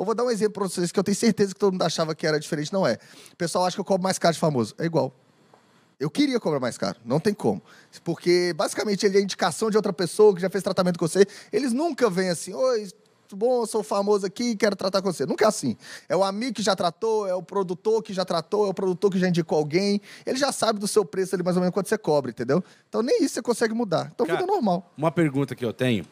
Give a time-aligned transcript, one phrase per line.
[0.00, 2.14] Eu vou dar um exemplo pra vocês que eu tenho certeza que todo mundo achava
[2.14, 2.72] que era diferente.
[2.72, 2.98] Não é.
[3.34, 4.74] O pessoal acha que eu cobro mais caro de famoso.
[4.78, 5.14] É igual.
[6.00, 7.62] Eu queria cobrar mais caro, não tem como.
[8.02, 11.26] Porque, basicamente, ele é indicação de outra pessoa que já fez tratamento com você.
[11.52, 12.88] Eles nunca vêm assim, oi,
[13.28, 15.26] tudo bom, eu sou famoso aqui quero tratar com você.
[15.26, 15.76] Nunca é assim.
[16.08, 19.10] É o amigo que já tratou, é o produtor que já tratou, é o produtor
[19.10, 20.00] que já indicou alguém.
[20.24, 22.64] Ele já sabe do seu preço ali, mais ou menos, quanto você cobra, entendeu?
[22.88, 24.10] Então, nem isso você consegue mudar.
[24.14, 24.90] Então, Cara, vida normal.
[24.96, 26.06] Uma pergunta que eu tenho,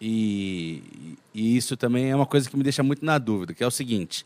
[0.00, 3.66] e, e isso também é uma coisa que me deixa muito na dúvida, que é
[3.66, 4.24] o seguinte.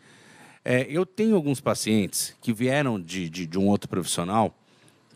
[0.64, 4.54] é, eu tenho alguns pacientes que vieram de, de, de um outro profissional,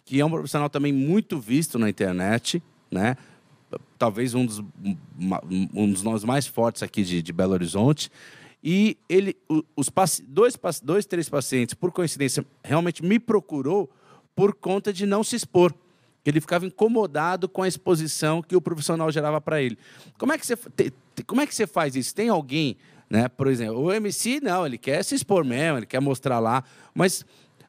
[0.05, 3.17] que é um profissional também muito visto na internet, né?
[3.99, 4.63] Talvez um dos,
[5.75, 8.11] um dos nós mais fortes aqui de, de Belo Horizonte.
[8.65, 9.37] E ele,
[9.77, 9.91] os
[10.27, 13.91] dois, dois, três pacientes, por coincidência, realmente me procurou
[14.35, 15.75] por conta de não se expor.
[16.25, 19.77] Ele ficava incomodado com a exposição que o profissional gerava para ele.
[20.19, 22.15] Como é que você te- te- como é que você faz isso?
[22.15, 22.77] Tem alguém,
[23.11, 23.29] né?
[23.29, 26.63] Por exemplo, o MC não, ele quer se expor mesmo, ele quer mostrar lá,
[26.95, 27.25] mas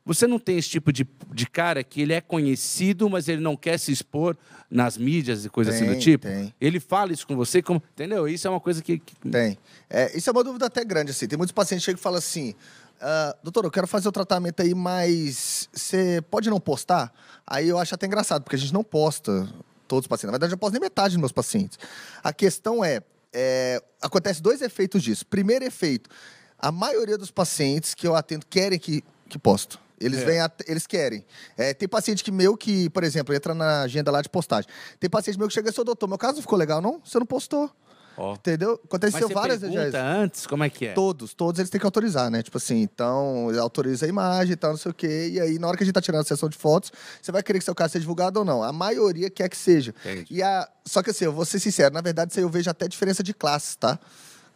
[0.06, 3.56] você não tem esse tipo de, de cara que ele é conhecido, mas ele não
[3.56, 4.36] quer se expor
[4.70, 6.28] nas mídias e coisas assim do tipo?
[6.28, 6.54] tem.
[6.60, 8.28] Ele fala isso com você, como, entendeu?
[8.28, 9.58] Isso é uma coisa que, que- Tem.
[9.90, 11.28] É, isso é uma dúvida até grande, assim.
[11.28, 12.54] Tem muitos pacientes que chegam e falam assim:
[13.02, 17.14] "Ah, doutor, eu quero fazer o tratamento aí, mas você pode não postar?
[17.46, 19.48] Aí eu acho até engraçado, porque a gente não posta
[19.88, 20.28] todos os pacientes.
[20.28, 21.78] Na verdade, eu posto nem metade dos meus pacientes.
[22.24, 23.02] A questão é:
[23.34, 25.26] é acontece dois efeitos disso.
[25.26, 26.10] Primeiro efeito:
[26.58, 29.80] a maioria dos pacientes que eu atendo querem que, que posto.
[30.00, 30.26] Eles É.
[30.26, 31.26] vêm, at- eles querem.
[31.56, 34.70] É, tem paciente que meu que, por exemplo, entra na agenda lá de postagem.
[35.00, 37.00] Tem paciente meu que chega e seu doutor, meu caso não ficou legal, não?
[37.06, 37.72] Você não postou.
[38.18, 38.34] Ó.
[38.34, 38.72] Entendeu?
[38.72, 39.76] Mas Aconteceu você várias vezes.
[39.76, 40.94] pergunta antes, como é que é?
[40.94, 42.44] Todos, todos eles têm que autorizar, né?
[42.44, 45.30] Tipo assim, então, autoriza a imagem e tal, não sei o quê.
[45.32, 46.92] E aí, na hora que a gente tá tirando a sessão de fotos,
[47.22, 48.64] você vai querer que seu caso seja divulgado ou não.
[48.64, 49.94] A maioria quer que seja.
[50.06, 50.28] Entendi.
[50.30, 50.68] E a...
[50.86, 53.24] Só que assim, eu vou ser sincero, na verdade, isso aí eu vejo até diferença
[53.24, 54.00] de classes, tá?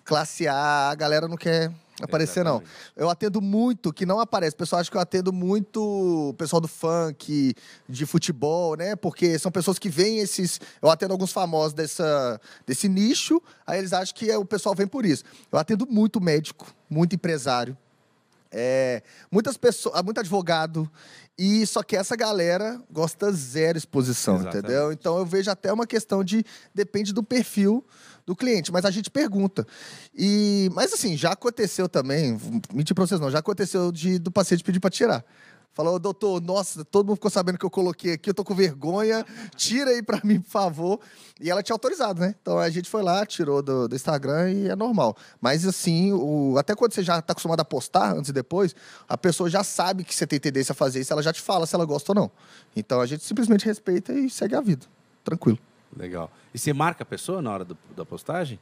[0.03, 1.71] Classe A, a galera não quer
[2.01, 2.57] aparecer, não.
[2.57, 2.91] Exatamente.
[2.95, 4.53] Eu atendo muito que não aparece.
[4.53, 7.53] O pessoal acha que eu atendo muito o pessoal do funk,
[7.87, 8.95] de futebol, né?
[8.95, 10.59] Porque são pessoas que veem esses.
[10.81, 14.87] Eu atendo alguns famosos dessa, desse nicho, aí eles acham que é, o pessoal vem
[14.87, 15.23] por isso.
[15.51, 17.77] Eu atendo muito médico, muito empresário.
[18.49, 20.89] É, muitas pessoas, muito advogado,
[21.37, 24.65] e só que essa galera gosta zero exposição, Exatamente.
[24.65, 24.91] entendeu?
[24.91, 26.43] Então eu vejo até uma questão de
[26.73, 27.85] depende do perfil
[28.27, 29.65] do cliente, mas a gente pergunta.
[30.13, 32.37] E mas assim, já aconteceu também,
[32.73, 35.23] mentir pra vocês não, já aconteceu de do paciente pedir pra tirar.
[35.73, 39.23] Falou, doutor, nossa, todo mundo ficou sabendo que eu coloquei aqui, eu tô com vergonha,
[39.55, 40.99] tira aí pra mim, por favor.
[41.39, 42.33] E ela tinha autorizado, né?
[42.41, 45.15] Então a gente foi lá, tirou do, do Instagram e é normal.
[45.39, 48.75] Mas assim, o, até quando você já tá acostumado a postar, antes e depois,
[49.07, 51.67] a pessoa já sabe que você tem tendência a fazer isso, ela já te fala
[51.67, 52.31] se ela gosta ou não.
[52.75, 54.87] Então a gente simplesmente respeita e segue a vida.
[55.23, 55.59] Tranquilo.
[55.97, 56.31] Legal.
[56.53, 58.59] E você marca a pessoa na hora do- da postagem?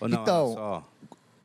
[0.00, 0.88] Ou não, Então, só...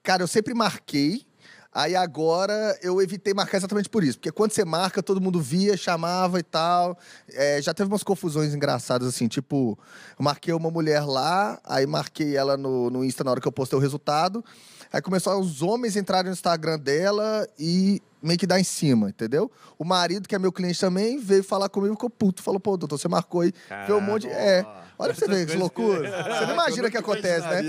[0.03, 1.25] Cara, eu sempre marquei.
[1.73, 4.17] Aí agora eu evitei marcar exatamente por isso.
[4.17, 6.97] Porque quando você marca, todo mundo via, chamava e tal.
[7.33, 9.77] É, já teve umas confusões engraçadas, assim, tipo,
[10.17, 13.51] eu marquei uma mulher lá, aí marquei ela no, no Insta na hora que eu
[13.51, 14.43] postei o resultado.
[14.91, 19.51] Aí começou os homens entrarem no Instagram dela e meio que dar em cima, entendeu?
[19.77, 22.41] O marido, que é meu cliente também, veio falar comigo, ficou puto.
[22.41, 23.53] Falou, pô, doutor, você marcou aí.
[23.85, 24.27] Vê um monte.
[24.27, 24.65] É.
[24.99, 26.09] Olha pra você ver que loucura.
[26.23, 27.61] Você não imagina o que acontece, né?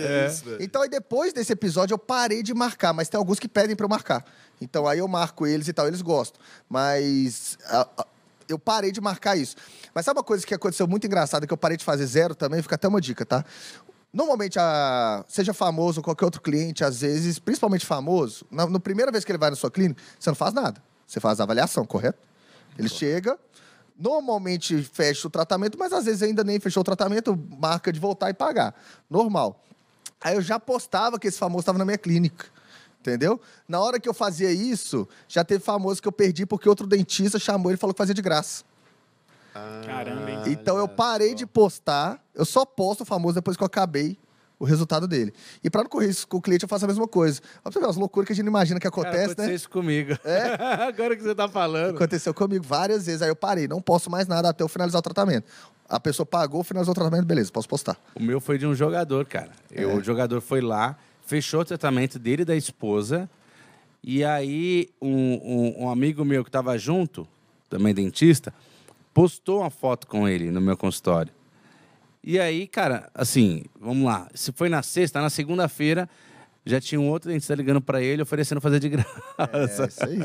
[0.60, 3.84] Então, aí depois desse episódio, eu parei de marcar, mas tem alguns que pedem pra
[3.84, 4.24] eu marcar.
[4.60, 6.40] Então, aí eu marco eles e tal, eles gostam.
[6.68, 8.06] Mas a- a-
[8.48, 9.56] eu parei de marcar isso.
[9.94, 12.62] Mas sabe uma coisa que aconteceu muito engraçada, que eu parei de fazer zero também?
[12.62, 13.44] Fica até uma dica, tá?
[14.12, 19.12] Normalmente, a, seja famoso ou qualquer outro cliente, às vezes, principalmente famoso, na, na primeira
[19.12, 20.82] vez que ele vai na sua clínica, você não faz nada.
[21.06, 22.18] Você faz a avaliação, correto?
[22.78, 23.38] Ele chega,
[23.98, 28.30] normalmente fecha o tratamento, mas às vezes ainda nem fechou o tratamento, marca de voltar
[28.30, 28.74] e pagar.
[29.10, 29.62] Normal.
[30.20, 32.46] Aí eu já postava que esse famoso estava na minha clínica.
[33.00, 33.40] Entendeu?
[33.66, 37.38] Na hora que eu fazia isso, já teve famoso que eu perdi porque outro dentista
[37.38, 38.64] chamou ele e falou que fazia de graça.
[39.86, 40.38] Caramba, hein?
[40.46, 44.16] Então eu parei de postar, eu só posto o famoso depois que eu acabei
[44.58, 45.32] o resultado dele.
[45.62, 47.40] E para não correr isso com o cliente, eu faço a mesma coisa.
[47.56, 49.48] Olha pra você ver as loucuras que a gente não imagina que Cara, acontece, aconteceu
[49.50, 49.54] né?
[49.54, 50.18] isso comigo.
[50.88, 51.94] Agora que você tá falando.
[51.94, 53.22] Aconteceu comigo várias vezes.
[53.22, 55.46] Aí eu parei, não posso mais nada até eu finalizar o tratamento.
[55.88, 57.96] A pessoa pagou, finalizou o tratamento, beleza, posso postar.
[58.16, 59.50] O meu foi de um jogador, cara.
[59.70, 59.94] Eu- É.
[59.94, 63.30] o jogador foi lá, fechou o tratamento dele e da esposa.
[64.02, 67.26] E aí, um, um- um amigo meu que estava junto,
[67.70, 68.52] também dentista,
[69.18, 71.32] postou uma foto com ele no meu consultório.
[72.22, 74.28] E aí, cara, assim, vamos lá.
[74.32, 76.08] Se foi na sexta, na segunda-feira,
[76.64, 79.10] já tinha um outro dentista ligando para ele oferecendo fazer de graça.
[79.82, 80.18] É, isso aí.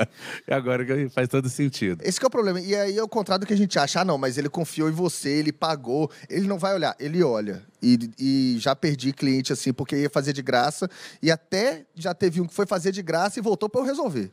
[0.47, 2.03] e agora faz todo sentido.
[2.03, 2.61] Esse é o problema.
[2.61, 4.01] E aí é o contrário do que a gente acha.
[4.01, 6.11] Ah, não, mas ele confiou em você, ele pagou.
[6.29, 7.63] Ele não vai olhar, ele olha.
[7.81, 10.87] E, e já perdi cliente assim, porque ia fazer de graça.
[11.19, 14.31] E até já teve um que foi fazer de graça e voltou para eu resolver.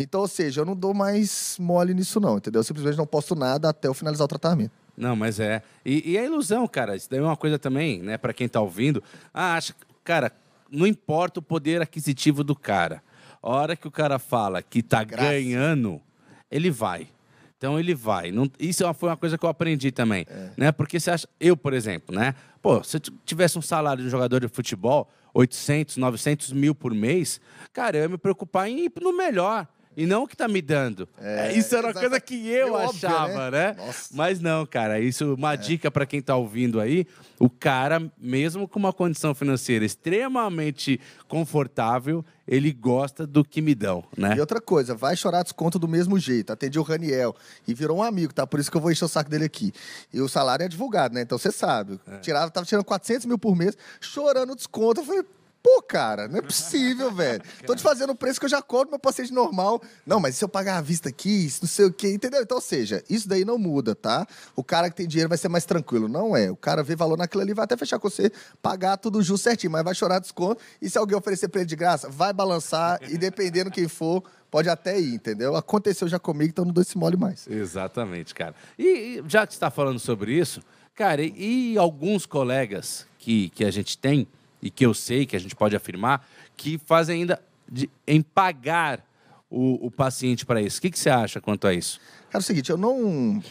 [0.00, 2.60] Então, ou seja, eu não dou mais mole nisso, não, entendeu?
[2.60, 4.70] Eu simplesmente não posto nada até eu finalizar o tratamento.
[4.96, 5.60] Não, mas é.
[5.84, 8.60] E, e a ilusão, cara, isso daí é uma coisa também, né, para quem tá
[8.60, 9.02] ouvindo.
[9.34, 9.74] Ah, acha,
[10.04, 10.32] cara,
[10.70, 13.02] não importa o poder aquisitivo do cara.
[13.42, 15.30] A hora que o cara fala que tá Graça.
[15.30, 16.00] ganhando,
[16.48, 17.08] ele vai.
[17.56, 18.30] Então ele vai.
[18.30, 20.50] Não, isso é foi uma coisa que eu aprendi também, é.
[20.56, 20.72] né?
[20.72, 22.36] Porque você acha, eu, por exemplo, né?
[22.62, 26.94] Pô, se eu tivesse um salário de um jogador de futebol, 800, 900 mil por
[26.94, 27.40] mês,
[27.72, 29.66] cara, eu ia me preocupar em ir no melhor.
[29.98, 31.08] E não o que tá me dando.
[31.20, 33.74] É, isso era uma coisa que eu é achava, óbvio, né?
[33.76, 33.94] né?
[34.12, 35.00] Mas não, cara.
[35.00, 35.56] Isso uma é.
[35.56, 37.04] dica para quem tá ouvindo aí.
[37.36, 44.04] O cara, mesmo com uma condição financeira extremamente confortável, ele gosta do que me dão,
[44.16, 44.36] né?
[44.36, 46.52] E outra coisa, vai chorar desconto do mesmo jeito.
[46.52, 47.34] Atendi o Raniel
[47.66, 48.46] e virou um amigo, tá?
[48.46, 49.72] Por isso que eu vou encher o saco dele aqui.
[50.14, 51.22] E o salário é divulgado, né?
[51.22, 52.00] Então você sabe.
[52.06, 52.18] É.
[52.18, 55.00] Tirava, tava tirando 400 mil por mês, chorando desconto.
[55.00, 55.24] Eu falei,
[55.62, 57.42] Pô, cara, não é possível, velho.
[57.66, 59.82] Tô te fazendo o preço que eu já cobro meu paciente normal.
[60.06, 62.40] Não, mas se eu pagar a vista aqui, isso não sei o quê, entendeu?
[62.42, 64.26] Então, ou seja, isso daí não muda, tá?
[64.54, 66.08] O cara que tem dinheiro vai ser mais tranquilo.
[66.08, 66.50] Não é.
[66.50, 68.30] O cara vê valor naquilo ali, vai até fechar com você,
[68.62, 70.62] pagar tudo justo certinho, mas vai chorar desconto.
[70.80, 74.68] E se alguém oferecer pra ele de graça, vai balançar e dependendo quem for, pode
[74.68, 75.56] até ir, entendeu?
[75.56, 77.46] Aconteceu já comigo, então não dou esse mole mais.
[77.48, 78.54] Exatamente, cara.
[78.78, 80.62] E, já que você está falando sobre isso,
[80.94, 84.26] cara, e, e alguns colegas que, que a gente tem
[84.62, 86.26] e que eu sei que a gente pode afirmar,
[86.56, 87.40] que fazem ainda
[87.70, 89.04] de, em pagar
[89.50, 90.78] o, o paciente para isso.
[90.78, 92.00] O que, que você acha quanto a isso?
[92.30, 93.42] Cara, é o seguinte, eu não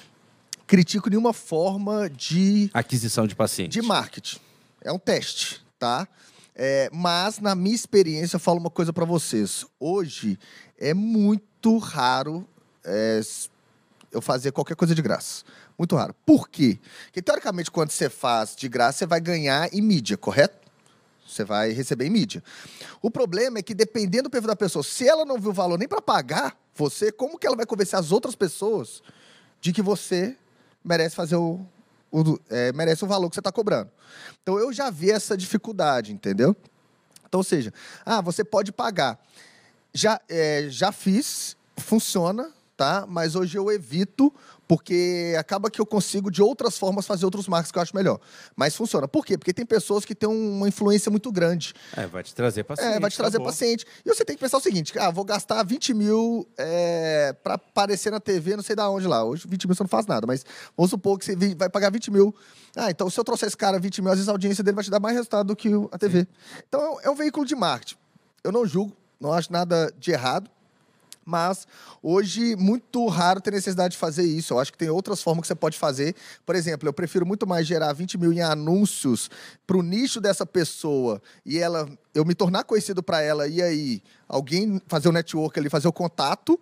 [0.65, 2.69] critico nenhuma forma de...
[2.73, 3.71] Aquisição de paciente.
[3.71, 4.39] De marketing.
[4.81, 6.07] É um teste, tá?
[6.53, 9.65] É, mas, na minha experiência, eu falo uma coisa para vocês.
[9.79, 10.39] Hoje,
[10.77, 12.47] é muito raro
[12.83, 13.21] é,
[14.11, 15.45] eu fazer qualquer coisa de graça.
[15.77, 16.15] Muito raro.
[16.25, 16.79] Por quê?
[17.05, 20.66] Porque, teoricamente, quando você faz de graça, você vai ganhar em mídia, correto?
[21.27, 22.43] Você vai receber em mídia.
[23.01, 25.87] O problema é que, dependendo do perfil da pessoa, se ela não viu valor nem
[25.87, 29.01] para pagar você, como que ela vai convencer as outras pessoas
[29.59, 30.37] de que você
[30.83, 31.59] merece fazer o,
[32.11, 33.91] o é, merece o valor que você está cobrando?
[34.41, 36.55] Então, eu já vi essa dificuldade, entendeu?
[37.27, 37.73] Então, ou seja,
[38.05, 39.19] ah, você pode pagar.
[39.93, 43.05] Já, é, já fiz, funciona, tá?
[43.07, 44.33] Mas hoje eu evito
[44.67, 48.19] porque acaba que eu consigo de outras formas fazer outros marcos que eu acho melhor.
[48.55, 49.07] Mas funciona.
[49.07, 49.37] Por quê?
[49.37, 51.73] Porque tem pessoas que têm uma influência muito grande.
[51.95, 52.95] É, vai te trazer paciente.
[52.95, 53.47] É, vai te trazer acabou.
[53.47, 53.85] paciente.
[54.05, 58.11] E você tem que pensar o seguinte: ah, vou gastar 20 mil é, para aparecer
[58.11, 59.23] na TV, não sei da onde lá.
[59.23, 62.11] Hoje 20 mil você não faz nada, mas vamos supor que você vai pagar 20
[62.11, 62.35] mil.
[62.75, 64.83] Ah, então se eu trouxer esse cara 20 mil, às vezes a audiência dele vai
[64.83, 66.21] te dar mais resultado do que a TV.
[66.21, 66.27] Sim.
[66.67, 67.95] Então é um veículo de marketing.
[68.43, 70.49] Eu não julgo, não acho nada de errado.
[71.27, 71.67] Mas
[72.01, 74.53] hoje, muito raro ter necessidade de fazer isso.
[74.53, 76.15] Eu acho que tem outras formas que você pode fazer.
[76.45, 79.29] Por exemplo, eu prefiro muito mais gerar 20 mil em anúncios
[79.67, 81.85] para o nicho dessa pessoa e ela
[82.15, 85.93] eu me tornar conhecido para ela e aí alguém fazer o network ali, fazer o
[85.93, 86.57] contato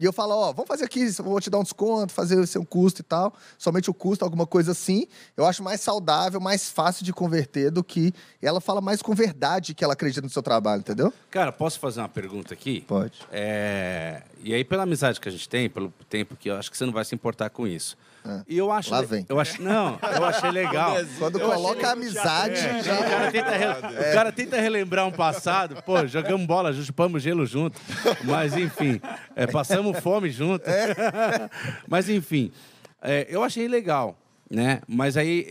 [0.00, 2.64] e eu falo, ó, vamos fazer aqui, vou te dar um desconto, fazer o seu
[2.64, 3.34] custo e tal.
[3.58, 5.08] Somente o custo, alguma coisa assim.
[5.36, 9.74] Eu acho mais saudável, mais fácil de converter do que ela fala mais com verdade
[9.74, 11.12] que ela acredita no seu trabalho, entendeu?
[11.30, 12.82] Cara, posso fazer uma pergunta aqui?
[12.82, 13.18] Pode.
[13.32, 14.22] É...
[14.42, 16.86] E aí, pela amizade que a gente tem, pelo tempo que eu acho que você
[16.86, 17.96] não vai se importar com isso.
[18.24, 18.42] É.
[18.48, 18.90] E eu acho.
[18.90, 19.24] Lá vem.
[19.28, 20.96] Eu acho, não, eu achei legal.
[21.18, 22.58] Quando eu coloca a amizade.
[22.58, 22.94] É, já...
[22.94, 23.64] o, cara tenta re...
[23.64, 24.10] é.
[24.10, 25.82] o cara tenta relembrar um passado.
[25.82, 27.80] Pô, jogamos bola, chupamos gelo junto.
[28.24, 29.00] Mas, enfim,
[29.34, 30.68] é, passamos fome junto.
[30.68, 31.48] É.
[31.88, 32.52] Mas, enfim,
[33.00, 34.16] é, eu achei legal,
[34.50, 34.80] né?
[34.86, 35.46] Mas aí,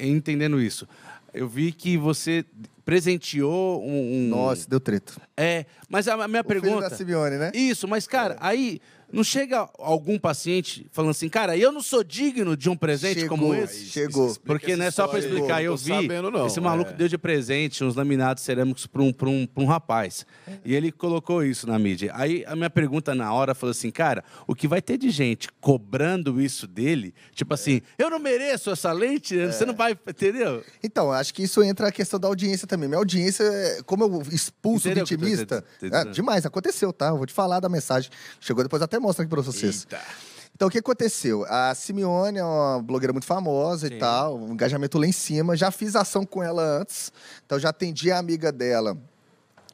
[0.00, 0.88] entendendo isso,
[1.32, 2.44] eu vi que você
[2.84, 4.28] presenteou um, um...
[4.30, 5.12] Nossa, deu treta.
[5.36, 6.76] É, mas a minha o pergunta.
[6.76, 7.52] Filho da Simeone, né?
[7.52, 12.56] Isso, mas, cara, aí não chega algum paciente falando assim, cara, eu não sou digno
[12.56, 13.86] de um presente chegou, como esse?
[13.86, 14.36] Chegou.
[14.44, 16.94] Porque, né, só para explicar, eu vi, sabendo, não, esse maluco é.
[16.94, 20.26] deu de presente uns laminados cerâmicos para um, um, um rapaz.
[20.64, 22.12] E ele colocou isso na mídia.
[22.14, 25.48] Aí a minha pergunta na hora falou assim, cara, o que vai ter de gente
[25.60, 29.50] cobrando isso dele, tipo assim, eu não mereço essa lente, é.
[29.50, 30.62] você não vai, entendeu?
[30.82, 32.88] Então, acho que isso entra a questão da audiência também.
[32.88, 33.44] Minha audiência,
[33.86, 37.08] como eu expulso entendeu o vitimista, é, demais, aconteceu, tá?
[37.08, 38.10] Eu vou te falar da mensagem.
[38.40, 39.86] Chegou depois até até mostro aqui para vocês.
[39.90, 40.00] Eita.
[40.54, 41.46] Então, o que aconteceu?
[41.48, 43.94] A Simeone é uma blogueira muito famosa Sim.
[43.94, 45.56] e tal, um engajamento lá em cima.
[45.56, 47.12] Já fiz ação com ela antes,
[47.46, 48.98] então já atendi a amiga dela.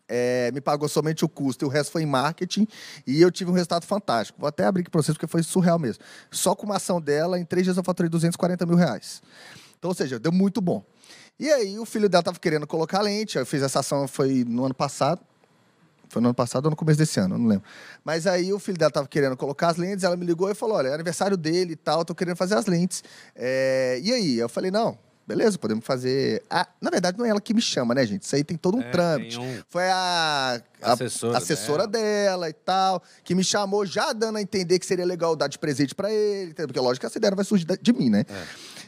[0.07, 2.69] É, me pagou somente o custo e o resto foi em marketing
[3.07, 4.39] e eu tive um resultado fantástico.
[4.39, 6.05] Vou até abrir aqui para vocês porque foi surreal mesmo.
[6.31, 9.23] Só com uma ação dela, em três dias eu faturei 240 mil reais.
[9.79, 10.85] Então, ou seja, deu muito bom.
[11.41, 14.67] E aí o filho dela tava querendo colocar lente, eu fiz essa ação, foi no
[14.67, 15.23] ano passado.
[16.15, 17.65] Foi no ano passado ou no começo desse ano, não lembro.
[18.05, 20.77] Mas aí o filho dela tava querendo colocar as lentes, ela me ligou e falou:
[20.77, 23.03] olha, é aniversário dele e tal, tô querendo fazer as lentes.
[23.35, 23.99] É...
[24.01, 24.39] E aí?
[24.39, 26.43] Eu falei, não, beleza, podemos fazer.
[26.49, 28.23] Ah, na verdade, não é ela que me chama, né, gente?
[28.23, 29.41] Isso aí tem todo um É, trâmite.
[29.41, 32.49] um- Foi a, a Assessora assessora dela.
[32.49, 35.97] e tal, que me chamou já dando a entender que seria legal dar de presente
[35.97, 38.25] pra ele, porque lógico que essa ideia não vai surgir de mim, né?
[38.29, 38.45] É.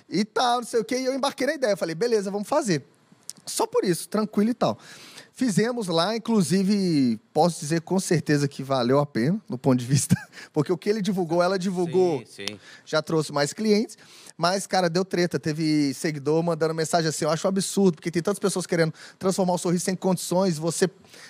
[0.08, 1.72] E tal, não sei o quê, e eu embarquei na ideia.
[1.72, 2.84] Eu falei, beleza, vamos fazer.
[3.46, 4.78] Só por isso, tranquilo e tal.
[5.32, 10.16] Fizemos lá, inclusive, posso dizer com certeza que valeu a pena, no ponto de vista.
[10.52, 12.60] Porque o que ele divulgou, ela divulgou Sim, sim.
[12.84, 13.98] já trouxe mais clientes,
[14.36, 15.38] mas, cara, deu treta.
[15.38, 19.54] Teve seguidor mandando mensagem assim: eu acho um absurdo, porque tem tantas pessoas querendo transformar
[19.54, 20.88] o sorriso sem condições, você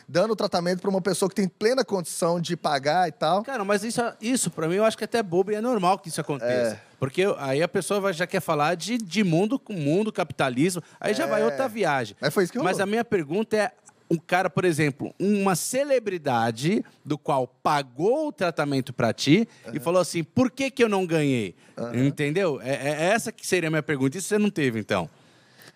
[0.09, 3.43] dando o tratamento para uma pessoa que tem plena condição de pagar e tal.
[3.43, 5.99] Cara, mas isso, isso para mim eu acho que é até bobo e é normal
[5.99, 6.75] que isso aconteça.
[6.75, 6.81] É.
[6.99, 11.27] Porque aí a pessoa já quer falar de, de mundo com mundo, capitalismo, aí já
[11.27, 11.45] vai É.
[11.45, 12.17] outra viagem.
[12.21, 12.73] Mas foi isso que rolou.
[12.73, 13.71] Mas a minha pergunta é
[14.11, 20.01] um cara, por exemplo, uma celebridade do qual pagou o tratamento para ti e falou
[20.01, 21.55] assim: por que, que eu não ganhei?
[21.95, 22.61] Entendeu?
[22.63, 24.17] É, é essa que seria a minha pergunta.
[24.17, 25.09] Isso você não teve, então.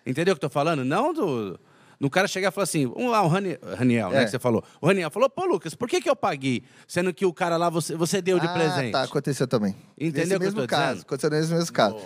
[0.05, 0.83] Entendeu o que eu tô falando?
[0.85, 1.59] Não do.
[1.99, 4.25] No cara chegar e falar assim, um lá, o Rani- Raniel, né, É.
[4.25, 4.63] que você falou.
[4.81, 6.63] O Raniel falou, pô, Lucas, por que, que eu paguei?
[6.87, 8.91] Sendo que o cara lá você, você deu de ah, presente.
[8.91, 9.75] tá, aconteceu também.
[9.99, 11.01] Entendeu Nesse mesmo caso, dizendo?
[11.03, 11.97] aconteceu nesse mesmo caso.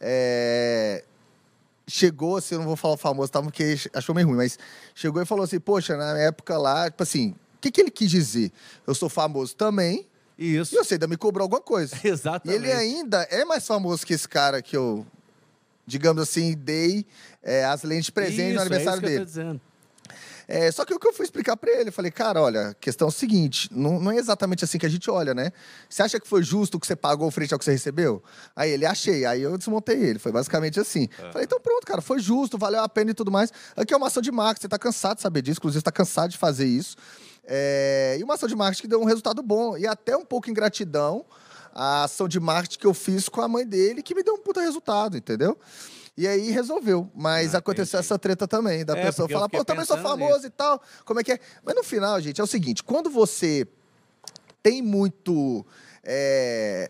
[0.00, 1.04] É,
[1.86, 4.58] Chegou, assim, eu não vou falar famoso, tá, porque achou meio ruim, mas
[4.94, 8.10] chegou e falou assim, poxa, na época lá, tipo assim, o que, que ele quis
[8.10, 8.50] dizer?
[8.86, 10.06] Eu sou famoso também,
[10.38, 10.74] Isso.
[10.74, 11.94] e você ainda me cobrou alguma coisa.
[12.02, 12.56] E Exatamente.
[12.62, 15.06] ele ainda é mais famoso que esse cara que eu,
[15.86, 17.04] digamos assim, dei
[17.42, 19.18] é, as lentes de presente Isso, no aniversário é isso que eu dele.
[19.18, 19.60] tô dizendo.
[20.46, 23.08] É, só que o que eu fui explicar pra ele, eu falei, cara, olha, questão
[23.08, 25.52] é o seguinte, não, não é exatamente assim que a gente olha, né?
[25.88, 28.22] Você acha que foi justo o que você pagou frente ao que você recebeu?
[28.54, 29.24] Aí ele, achei.
[29.24, 31.08] Aí eu desmontei ele, foi basicamente assim.
[31.32, 33.52] Falei, então pronto, cara, foi justo, valeu a pena e tudo mais.
[33.76, 35.92] Aqui é uma ação de marketing, você tá cansado de saber disso, inclusive você tá
[35.92, 36.96] cansado de fazer isso.
[37.46, 40.50] É, e uma ação de marketing que deu um resultado bom, e até um pouco
[40.50, 41.24] em gratidão,
[41.74, 44.38] a ação de marketing que eu fiz com a mãe dele, que me deu um
[44.38, 45.58] puta resultado, entendeu?
[46.16, 47.10] E aí resolveu.
[47.14, 48.06] Mas Ah, aconteceu entendi.
[48.06, 50.46] essa treta também, da É, pessoa eu falar, pô, eu também sou pensando famoso nisso.
[50.46, 51.40] e tal, como é que é?
[51.64, 53.66] Mas no final, gente, é o seguinte, quando você
[54.62, 55.66] tem muito...
[56.04, 56.88] é,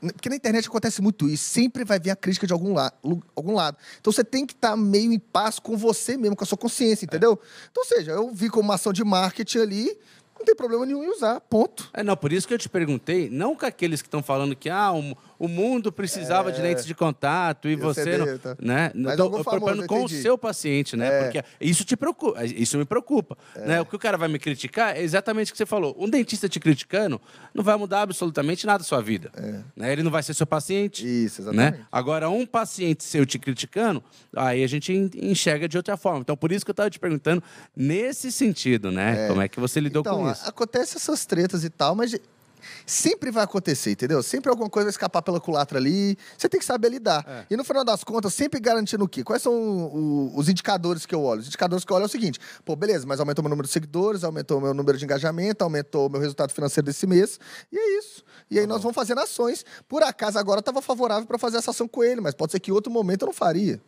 [0.00, 2.92] Porque na internet acontece muito isso, sempre vai vir a crítica de algum, la...
[3.34, 3.76] algum lado.
[4.00, 7.06] Então você tem que estar meio em paz com você mesmo, com a sua consciência,
[7.06, 7.40] entendeu?
[7.70, 9.98] Então, ou seja, eu vi como uma ação de marketing ali,
[10.38, 11.88] não tem problema nenhum em usar, ponto.
[11.94, 14.68] É, não, por isso que eu te perguntei, não com aqueles que estão falando que
[14.68, 18.56] ah, o, o mundo precisava de lentes de contato e o você CD, não, tá.
[18.60, 18.90] né?
[18.94, 20.20] Mas Eu tô famoso, preocupando com o entendi.
[20.22, 21.06] seu paciente, né?
[21.08, 21.22] É.
[21.24, 23.80] Porque isso te preocupa, isso me preocupa, né?
[23.80, 25.94] O que o cara vai me criticar é exatamente o que você falou.
[25.98, 27.20] Um dentista te criticando
[27.54, 29.30] não vai mudar absolutamente nada a sua vida,
[29.76, 29.92] né?
[29.92, 31.78] Ele não vai ser seu paciente, Isso, exatamente.
[31.78, 31.86] né?
[31.90, 34.02] Agora, um paciente seu te criticando,
[34.34, 36.20] aí a gente en- enxerga de outra forma.
[36.20, 37.42] Então, por isso que eu estava te perguntando
[37.76, 39.28] nesse sentido, né?
[39.28, 40.48] Como é que você lidou então, com a- isso?
[40.48, 42.14] acontece essas tretas e tal, mas
[42.86, 44.22] sempre vai acontecer, entendeu?
[44.22, 46.16] Sempre alguma coisa vai escapar pela culatra ali.
[46.36, 47.22] Você tem que saber lidar.
[47.28, 47.46] É.
[47.50, 49.22] E no final das contas, sempre garantindo o quê?
[49.22, 51.40] Quais são o- os indicadores que eu olho?
[51.42, 53.72] Os indicadores que eu olho é o seguinte: pô, beleza, mas aumentou meu número de
[53.72, 57.38] seguidores, aumentou meu número de engajamento, aumentou meu resultado financeiro desse mês.
[57.70, 58.22] E é isso.
[58.50, 59.64] E aí nós vamos fazendo ações.
[59.88, 62.70] Por acaso agora estava favorável para fazer essa ação com ele, mas pode ser que
[62.70, 63.80] em outro momento eu não faria.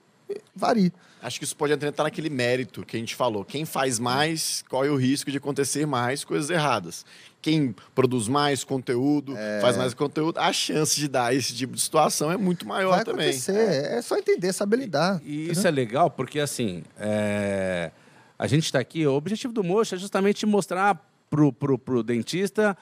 [0.54, 0.92] Varia.
[1.22, 3.44] Acho que isso pode entrar naquele mérito que a gente falou.
[3.44, 7.04] Quem faz mais, corre o risco de acontecer mais coisas erradas.
[7.42, 9.60] Quem produz mais conteúdo, É.
[9.60, 13.04] faz mais conteúdo, a chance de dar esse tipo de situação é muito maior Vai
[13.04, 13.28] também.
[13.28, 13.52] acontecer.
[13.56, 14.02] É.
[14.02, 15.20] só entender, saber lidar.
[15.24, 17.90] E isso é legal porque, assim, é,
[18.38, 22.76] a gente está aqui, o objetivo do Mocho é justamente mostrar pro, pro, pro dentista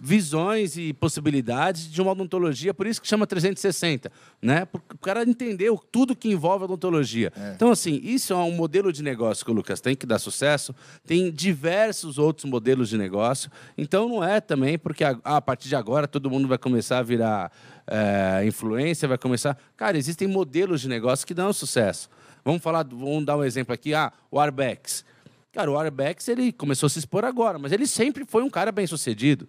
[0.00, 4.10] visões e possibilidades de uma odontologia, por isso que chama 360,
[4.42, 4.64] né?
[4.64, 7.32] Para o cara entender o- tudo que envolve a odontologia.
[7.54, 10.74] Então, assim, isso é um modelo de negócio que o Lucas tem que dá sucesso.
[11.06, 13.50] Tem diversos outros modelos de negócio.
[13.78, 17.02] Então, não é também porque a, a partir de agora todo mundo vai começar a
[17.02, 17.50] virar
[17.86, 19.56] é, influência, vai começar...
[19.76, 22.08] Cara, existem modelos de negócio que dão sucesso.
[22.44, 25.04] Vamos falar, vamos dar um exemplo aqui, ah, o Arbex.
[25.52, 28.70] Cara, o Arbex, ele começou a se expor agora, mas ele sempre foi um cara
[28.72, 29.48] bem sucedido.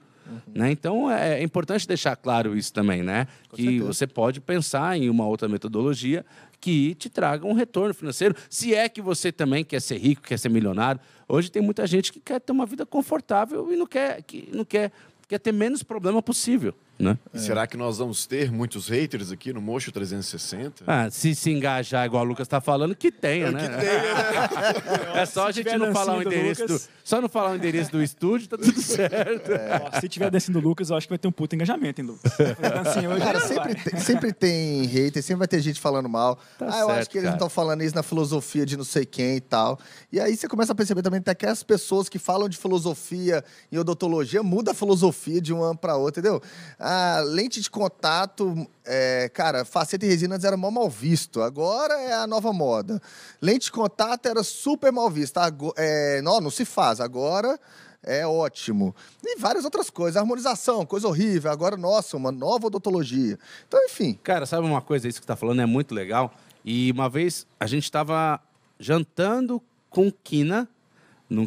[0.53, 0.71] Né?
[0.71, 3.27] Então, é, é importante deixar claro isso também, né?
[3.53, 3.85] que certeza.
[3.85, 6.25] você pode pensar em uma outra metodologia
[6.59, 10.39] que te traga um retorno financeiro, se é que você também quer ser rico, quer
[10.39, 10.99] ser milionário.
[11.27, 14.65] Hoje tem muita gente que quer ter uma vida confortável e não quer, que, não
[14.65, 14.91] quer,
[15.27, 16.73] quer ter menos problema possível.
[16.97, 17.17] Né?
[17.33, 20.85] E será que nós vamos ter muitos haters aqui no Mocho 360?
[20.87, 23.61] Ah, se se engajar, igual o Lucas tá falando, que tenha, né?
[25.13, 26.89] É só a Se gente tiver não falar o do endereço do, Lucas.
[27.03, 29.51] Só não falar o endereço do estúdio, tá tudo certo.
[29.93, 32.07] Ó, se tiver dancinha do Lucas, eu acho que vai ter um puto engajamento, hein,
[32.07, 32.31] Lucas?
[32.39, 36.39] Hoje, Cara, sempre tem, sempre tem hater, sempre vai ter gente falando mal.
[36.57, 37.45] Tá ah, eu acho certo, que eles não cara.
[37.45, 39.79] estão falando isso na filosofia de não sei quem e tal.
[40.11, 43.43] E aí você começa a perceber também até que as pessoas que falam de filosofia
[43.71, 46.41] e odontologia muda a filosofia de um ano para outro, entendeu?
[46.87, 51.41] A lente de contato, é, cara, faceta e resina era mal visto.
[51.41, 53.01] Agora é a nova moda.
[53.41, 55.41] Lente de contato era super mal vista.
[55.77, 56.99] É, não, não se faz.
[56.99, 57.59] Agora
[58.03, 58.95] é ótimo.
[59.23, 60.15] E várias outras coisas.
[60.15, 61.51] Harmonização, coisa horrível.
[61.51, 63.39] Agora, nossa, uma nova odontologia.
[63.67, 64.19] Então, enfim.
[64.21, 65.07] Cara, sabe uma coisa?
[65.07, 66.31] Isso que tá falando é muito legal.
[66.63, 68.39] E uma vez a gente estava
[68.79, 70.11] jantando com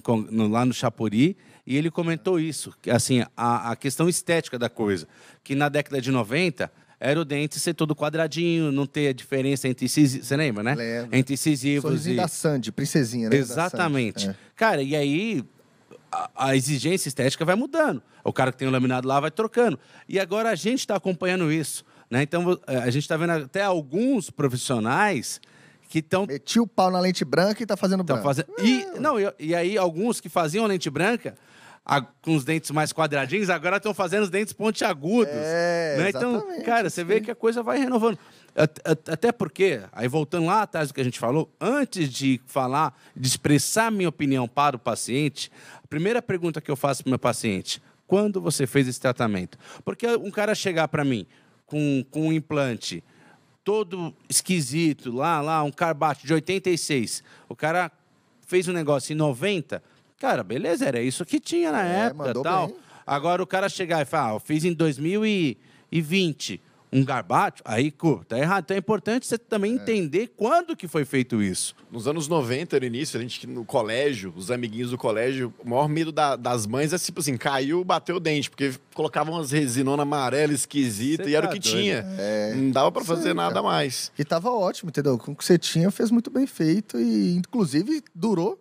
[0.01, 1.37] con- no- lá no Chapuri
[1.69, 5.07] e ele comentou isso, que assim, a, a questão estética da coisa,
[5.45, 9.69] que na década de 90 era o dente ser todo quadradinho, não ter a diferença
[9.69, 10.75] entre incisivos, você lembra, né?
[10.75, 11.15] Lembro.
[11.15, 12.17] Entre incisivos Sorrisinho e...
[12.17, 13.37] da Sandy, princesinha, né?
[13.37, 14.31] Exatamente.
[14.31, 14.35] É.
[14.57, 15.45] Cara, e aí
[16.11, 18.03] a, a exigência estética vai mudando.
[18.25, 19.79] O cara que tem o laminado lá vai trocando.
[20.09, 21.85] E agora a gente está acompanhando isso.
[22.11, 22.23] Né?
[22.23, 25.39] Então eh, a gente está vendo até alguns profissionais
[25.89, 28.23] que estão Meti o pau na lente branca e tá fazendo branco.
[28.23, 28.49] fazendo.
[28.63, 31.35] E, não, e, aí alguns que faziam lente branca.
[31.91, 35.33] a- com os dentes mais quadradinhos, agora estão fazendo os dentes pontiagudos.
[35.33, 36.09] É, né?
[36.11, 38.19] Então, cara, você vê que a coisa vai renovando.
[38.55, 42.43] At- at- Até porque, aí voltando lá atrás do que a gente falou, antes de
[42.47, 45.51] falar, de expressar minha opinião para o paciente,
[45.83, 49.57] a primeira pergunta que eu faço para o meu paciente, quando você fez esse tratamento?
[49.83, 51.27] Porque um cara chegar para mim
[51.65, 53.03] com, com um implante
[53.69, 57.93] todo esquisito, lá, lá, um carbate de 86, o cara
[58.47, 59.83] fez um negócio em 90,
[60.19, 62.69] cara, beleza, era isso que tinha na É, época tal.
[62.69, 62.77] bem.
[63.07, 68.25] Agora o cara chegar e falar, ah, eu fiz em 2020 um garbate, aí, cu,
[68.27, 68.65] tá errado.
[68.65, 71.75] Então é importante você também entender quando que foi feito isso.
[71.91, 75.89] Nos anos 90, no início, a gente no colégio, os amiguinhos do colégio, o maior
[75.89, 80.03] medo da- das mães é tipo assim, caiu, bateu o dente, porque colocavam umas resinonas
[80.03, 81.77] amarelas esquisitas e era tá o que doido.
[81.81, 82.07] tinha.
[82.57, 83.63] Não dava pra Isso fazer aí, nada cara.
[83.67, 84.11] mais.
[84.19, 85.17] E tava ótimo, entendeu?
[85.19, 88.59] Com o que você tinha, fez muito bem feito e, inclusive, durou.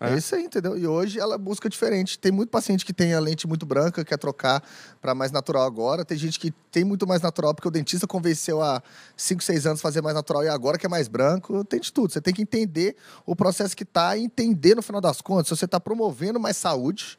[0.00, 0.14] É.
[0.14, 0.76] isso aí, entendeu?
[0.76, 2.18] E hoje ela busca diferente.
[2.18, 4.62] Tem muito paciente que tem a lente muito branca, quer trocar
[5.00, 6.04] para mais natural agora.
[6.04, 8.82] Tem gente que tem muito mais natural, porque o dentista convenceu há
[9.16, 11.64] 5, 6 anos fazer mais natural e agora quer mais branco.
[11.64, 12.12] Tem de tudo.
[12.12, 15.56] Você tem que entender o processo que tá e entender, no final das contas, se
[15.56, 17.18] você está promovendo mais saúde,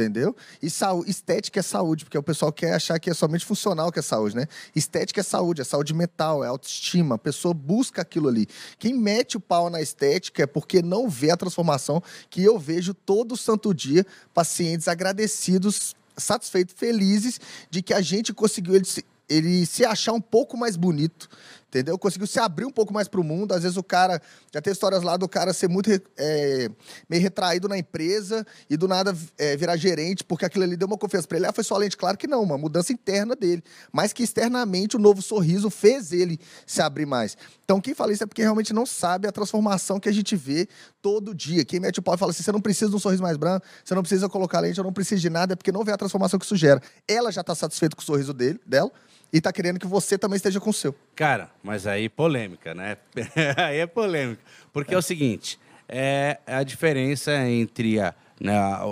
[0.00, 0.34] Entendeu?
[0.62, 3.98] E sau- estética é saúde, porque o pessoal quer achar que é somente funcional que
[3.98, 4.46] é saúde, né?
[4.74, 7.16] Estética é saúde, é saúde mental, é autoestima.
[7.16, 8.46] A pessoa busca aquilo ali.
[8.78, 12.94] Quem mete o pau na estética é porque não vê a transformação que eu vejo
[12.94, 17.38] todo santo dia pacientes agradecidos, satisfeitos, felizes
[17.70, 21.28] de que a gente conseguiu ele se, ele se achar um pouco mais bonito.
[21.70, 21.96] Entendeu?
[21.96, 23.54] Conseguiu se abrir um pouco mais pro mundo.
[23.54, 24.20] Às vezes o cara.
[24.52, 26.68] Já tem histórias lá do cara ser muito é,
[27.08, 30.98] meio retraído na empresa e do nada é, virar gerente, porque aquilo ali deu uma
[30.98, 31.46] confiança pra ele.
[31.46, 31.96] Ah, foi só lente?
[31.96, 33.62] Claro que não, uma mudança interna dele.
[33.92, 37.36] Mas que externamente o novo sorriso fez ele se abrir mais.
[37.64, 40.66] Então, quem fala isso é porque realmente não sabe a transformação que a gente vê
[41.00, 41.64] todo dia.
[41.64, 43.64] Quem mete o pau e fala assim: você não precisa de um sorriso mais branco,
[43.84, 45.96] você não precisa colocar lente, eu não preciso de nada, é porque não vê a
[45.96, 46.82] transformação que isso gera.
[47.06, 48.90] Ela já tá satisfeita com o sorriso dele, dela
[49.32, 50.94] e tá querendo que você também esteja com o seu.
[51.14, 52.96] Cara, mas aí polêmica, né?
[53.56, 54.42] aí é polêmica.
[54.72, 58.82] Porque é, o seguinte, é a diferença entre a, né, a,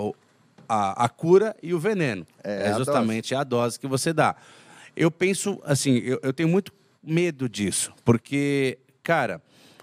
[0.67, 2.25] a, a cura e o veneno.
[2.43, 4.35] É, É, a justamente a dose que você dá.
[4.95, 6.73] Eu penso, assim, eu, eu tenho muito
[7.03, 7.93] medo disso.
[8.03, 9.41] Porque, cara,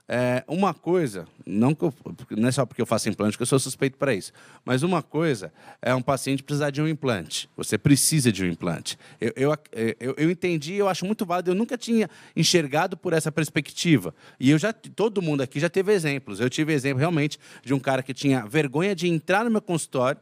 [0.08, 1.94] é, uma coisa, não, eu-
[2.36, 4.32] não é só porque eu faço implante que eu sou suspeito para isso,
[4.64, 7.48] mas uma coisa é um paciente precisar de um implante.
[7.56, 8.96] Você precisa de um implante.
[9.20, 9.56] Eu, eu,
[9.98, 11.50] eu, eu entendi, eu acho muito válido.
[11.50, 14.14] Eu nunca tinha enxergado por essa perspectiva.
[14.38, 16.38] E eu já, todo mundo aqui já teve exemplos.
[16.38, 20.20] Eu tive exemplo realmente de um cara que tinha vergonha de entrar no meu consultório,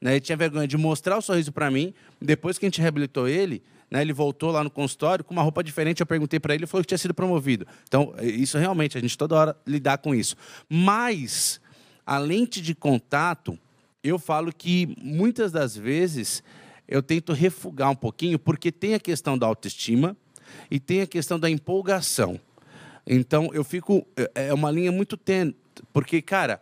[0.00, 0.12] né?
[0.12, 1.92] Ele tinha vergonha de mostrar o sorriso para mim.
[2.20, 3.62] Depois que a gente reabilitou ele,
[3.94, 4.02] né?
[4.02, 6.00] Ele voltou lá no consultório com uma roupa diferente.
[6.00, 7.64] Eu perguntei para ele, ele falou que tinha sido promovido.
[7.86, 10.34] Então, é, isso realmente, a gente toda hora lidar com isso.
[10.68, 11.60] Mas,
[12.04, 13.56] a lente de contato,
[14.02, 16.42] eu falo que muitas das vezes
[16.88, 20.16] eu tento refugar um pouquinho, porque tem a questão da autoestima
[20.68, 22.40] e tem a questão da empolgação.
[23.06, 24.04] Então, eu fico.
[24.34, 25.54] É é uma linha muito tênue,
[25.92, 26.60] porque, cara,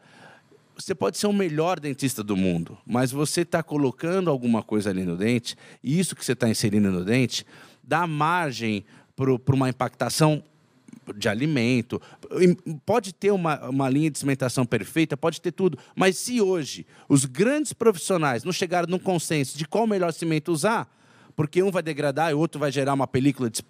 [0.76, 5.04] você pode ser o melhor dentista do mundo, mas você está colocando alguma coisa ali
[5.04, 7.46] no dente, e isso que você está inserindo no dente
[7.82, 10.42] dá margem para uma impactação
[11.16, 12.00] de alimento.
[12.87, 17.24] Pode ter uma, uma linha de cimentação perfeita, pode ter tudo, mas se hoje os
[17.24, 20.88] grandes profissionais não chegaram num consenso de qual melhor cimento usar,
[21.35, 23.62] porque um vai degradar e o outro vai gerar uma película de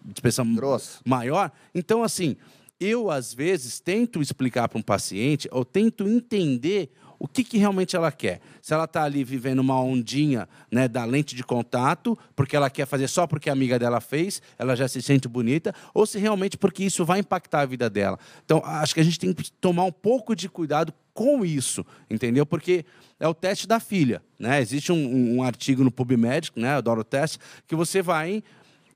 [0.54, 1.00] Grossa.
[1.04, 1.50] maior.
[1.74, 2.36] Então, assim,
[2.82, 6.90] eu às vezes tento explicar para um paciente, ou tento entender
[7.22, 8.40] o que, que realmente ela quer.
[8.60, 12.84] Se ela está ali vivendo uma ondinha né, da lente de contato, porque ela quer
[12.84, 16.58] fazer só porque a amiga dela fez, ela já se sente bonita, ou se realmente
[16.58, 18.18] porque isso vai impactar a vida dela.
[18.44, 22.44] Então, acho que a gente tem que tomar um pouco de cuidado com isso, entendeu?
[22.44, 22.84] Porque
[23.20, 24.20] é o teste da filha.
[24.36, 24.60] Né?
[24.60, 26.70] Existe um, um- artigo no PubMed, né?
[26.70, 28.42] adoro o teste, que você vai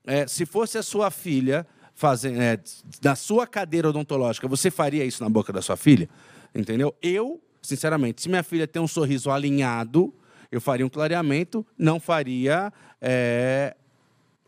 [0.04, 1.64] é, se fosse a sua filha
[1.96, 2.60] fazendo é,
[3.02, 6.08] na sua cadeira odontológica, você faria isso na boca da sua filha?
[6.54, 6.94] Entendeu?
[7.02, 10.14] Eu, sinceramente, se minha filha tem um sorriso alinhado,
[10.52, 13.74] eu faria um clareamento, não faria é,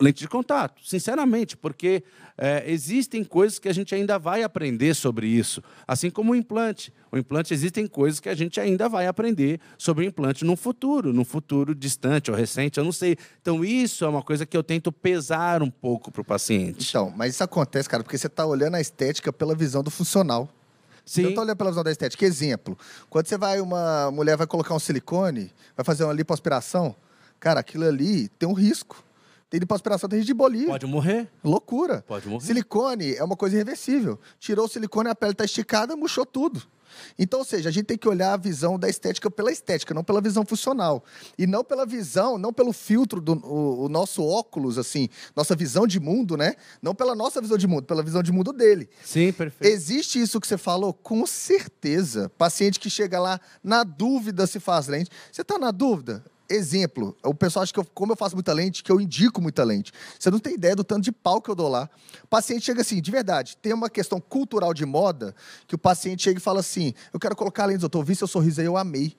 [0.01, 2.05] lente de contato, sinceramente, porque
[2.37, 6.93] é, existem coisas que a gente ainda vai aprender sobre isso, assim como o implante.
[7.11, 11.13] O implante existem coisas que a gente ainda vai aprender sobre o implante no futuro,
[11.13, 13.17] no futuro distante ou recente, eu não sei.
[13.43, 16.89] Então isso é uma coisa que eu tento pesar um pouco para o paciente.
[16.89, 20.49] Então, mas isso acontece, cara, porque você tá olhando a estética pela visão do funcional.
[21.05, 21.35] Sim.
[21.35, 22.25] tá olhando pela visão da estética.
[22.25, 26.95] Exemplo, quando você vai, uma mulher vai colocar um silicone, vai fazer uma lipoaspiração,
[27.41, 29.08] cara, aquilo ali tem um risco.
[29.51, 30.67] Tem lipoaspiração, tem bolia.
[30.67, 31.29] Pode morrer.
[31.43, 32.05] Loucura.
[32.07, 32.45] Pode morrer.
[32.45, 34.19] Silicone é uma coisa irreversível.
[34.39, 36.63] Tirou o silicone, a pele tá esticada, murchou tudo.
[37.19, 40.05] Então, ou seja, a gente tem que olhar a visão da estética pela estética, não
[40.05, 41.05] pela visão funcional.
[41.37, 45.87] E não pela visão, não pelo filtro do o, o nosso óculos, assim, nossa visão
[45.87, 46.55] de mundo, né?
[46.83, 48.89] Não pela nossa visão de mundo, pela visão de mundo dele.
[49.05, 49.73] Sim, perfeito.
[49.73, 50.93] Existe isso que você falou?
[50.93, 52.31] Com certeza.
[52.37, 55.11] Paciente que chega lá na dúvida se faz lente.
[55.33, 56.25] Você está na dúvida?
[56.51, 59.63] Exemplo, o pessoal acha que eu, como eu faço muita lente, que eu indico muita
[59.65, 59.93] lente.
[60.19, 61.91] Você não tem ideia do tanto de pau que eu dou lá.
[62.25, 65.35] O paciente chega assim, de verdade, tem uma questão cultural de moda,
[65.67, 68.61] que o paciente chega e fala assim: eu quero colocar lentes, doutor, vi seu sorriso
[68.61, 69.15] aí, eu amei.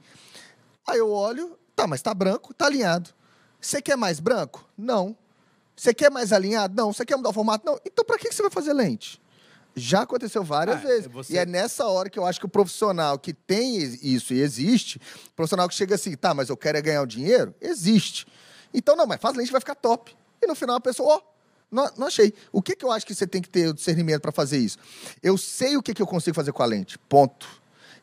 [0.88, 3.12] Aí eu olho, tá, mas tá branco, tá alinhado.
[3.62, 4.68] Você quer mais branco?
[4.76, 5.15] Não.
[5.76, 6.74] Você quer mais alinhado?
[6.76, 6.92] Não.
[6.92, 7.65] Você quer mudar o formato?
[7.65, 7.80] Não.
[7.86, 9.22] Então, para que você vai fazer lente?
[9.75, 11.08] Já aconteceu várias Ah, vezes.
[11.08, 14.41] você- E é nessa hora que eu acho que o profissional que tem isso e
[14.41, 18.25] existe, o profissional que chega assim, tá, mas eu quero é ganhar o dinheiro, existe.
[18.73, 20.15] Então, não, mas faz lente, vai ficar top.
[20.41, 21.21] E no final a pessoa, ó,
[21.71, 22.34] não, não achei.
[22.51, 24.77] O que, que eu acho que você tem que ter o discernimento para fazer isso?
[25.23, 26.97] Eu sei o que, que eu consigo fazer com a lente.
[26.97, 27.47] Ponto.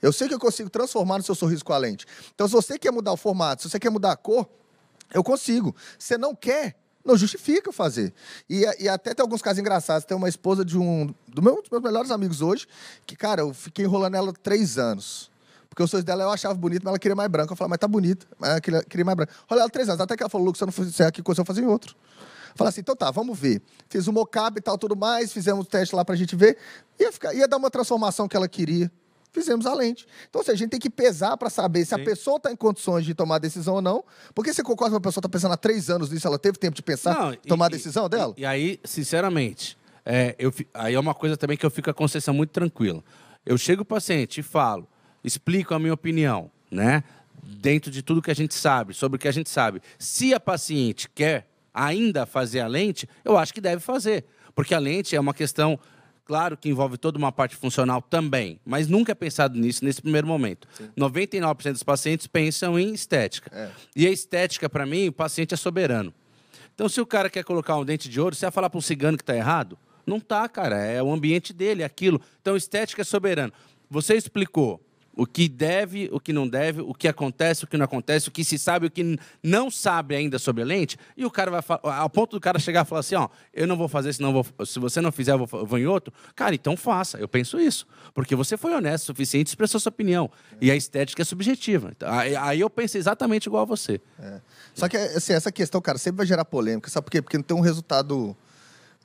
[0.00, 2.06] Eu sei que eu consigo transformar no seu sorriso com a lente.
[2.34, 4.48] Então, se você quer mudar o formato, se você quer mudar a cor,
[5.12, 5.74] eu consigo.
[5.98, 6.76] Se não quer,
[7.06, 8.12] não justifica fazer.
[8.50, 10.04] E, e até tem alguns casos engraçados.
[10.04, 12.66] Tem uma esposa de um, do meu, dos meus melhores amigos hoje,
[13.06, 15.30] que, cara, eu fiquei enrolando ela três anos.
[15.68, 17.52] Porque o sorriso dela eu achava bonito, mas ela queria mais branco.
[17.52, 19.32] Eu falei, mas tá bonita, mas ela queria, queria mais branco.
[19.48, 21.40] Olha ela três anos, até que ela falou, Lucas, se eu não fizer aqui coisa,
[21.40, 21.94] eu vou fazer em outro.
[22.54, 23.60] Falei assim, então tá, vamos ver.
[23.88, 26.56] Fiz o mocap e tal, tudo mais, fizemos o teste lá pra gente ver.
[26.98, 28.90] Ia, ficar, ia dar uma transformação que ela queria.
[29.32, 30.06] Fizemos a lente.
[30.28, 32.04] Então, assim, a gente tem que pesar para saber se a Sim.
[32.04, 34.02] pessoa está em condições de tomar a decisão ou não.
[34.34, 36.74] Porque você concorda que uma pessoa está pensando há três anos nisso, ela teve tempo
[36.74, 38.32] de pensar, Não, e- tomar a e- decisão dela?
[38.36, 41.90] E, e aí, sinceramente, é, eu, aí é uma coisa também que eu fico com
[41.90, 43.02] a consciência muito tranquila.
[43.44, 44.88] Eu chego o paciente e falo,
[45.22, 47.04] explico a minha opinião, né?
[47.42, 49.80] Dentro de tudo que a gente sabe, sobre o que a gente sabe.
[49.98, 54.24] Se a paciente quer ainda fazer a lente, eu acho que deve fazer.
[54.54, 55.78] Porque a lente é uma questão,
[56.26, 60.26] claro que envolve toda uma parte funcional também, mas nunca é pensado nisso nesse primeiro
[60.26, 60.68] momento.
[60.98, 63.50] 99% dos pacientes pensam em estética.
[63.54, 63.70] É.
[63.94, 66.12] E a estética, para mim, o paciente é soberano.
[66.74, 68.82] Então, se o cara quer colocar um dente de ouro, você vai falar para um
[68.82, 69.78] cigano que está errado?
[70.04, 70.76] Não tá, cara.
[70.76, 72.20] É o ambiente dele, é aquilo.
[72.42, 73.52] Então, estética é soberano.
[73.88, 74.85] Você explicou
[75.16, 78.30] o que deve, o que não deve, o que acontece, o que não acontece, o
[78.30, 81.62] que se sabe, o que não sabe ainda sobre a lente, e o cara vai
[81.62, 84.32] falar, ao ponto do cara chegar e falar assim, ó, eu não vou fazer, senão
[84.32, 86.12] vou, se você não fizer, eu vou, eu vou em outro.
[86.34, 87.16] Cara, então faça.
[87.16, 87.86] Eu penso isso.
[88.12, 90.30] Porque você foi honesto o suficiente e expressou sua opinião.
[90.60, 91.90] E a estética é subjetiva.
[91.96, 94.00] Então, aí, aí eu penso exatamente igual a você.
[94.74, 96.90] Só que, assim, essa questão, cara, sempre vai gerar polêmica.
[96.90, 97.22] Sabe por quê?
[97.22, 98.36] Porque não tem um resultado...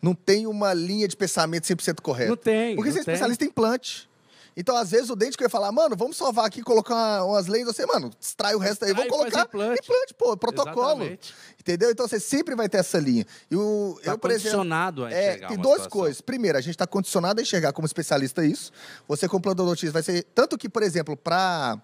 [0.02, 2.30] Não tem uma linha de pensamento 100% correta.
[2.30, 3.14] Não tem, Porque não você é tem.
[3.14, 4.10] especialista em implante.
[4.56, 7.48] Então, às vezes, o dente que eu ia falar, mano, vamos salvar aqui, colocar umas
[7.48, 10.14] lentes, você, mano, extrai o resto aí, vamos e colocar implante.
[10.18, 11.04] pô, protocolo.
[11.04, 11.34] Exatamente.
[11.60, 11.92] Entendeu?
[11.92, 13.26] Então, você sempre vai ter essa linha.
[13.50, 16.02] E o, Tá eu, por exemplo, condicionado a é, enxergar tem uma duas situação.
[16.02, 16.22] coisas.
[16.22, 18.72] Primeiro, a gente está condicionado a enxergar como especialista isso.
[19.08, 20.24] Você, como plantador de notícias, vai ser.
[20.36, 21.80] Tanto que, por exemplo, para.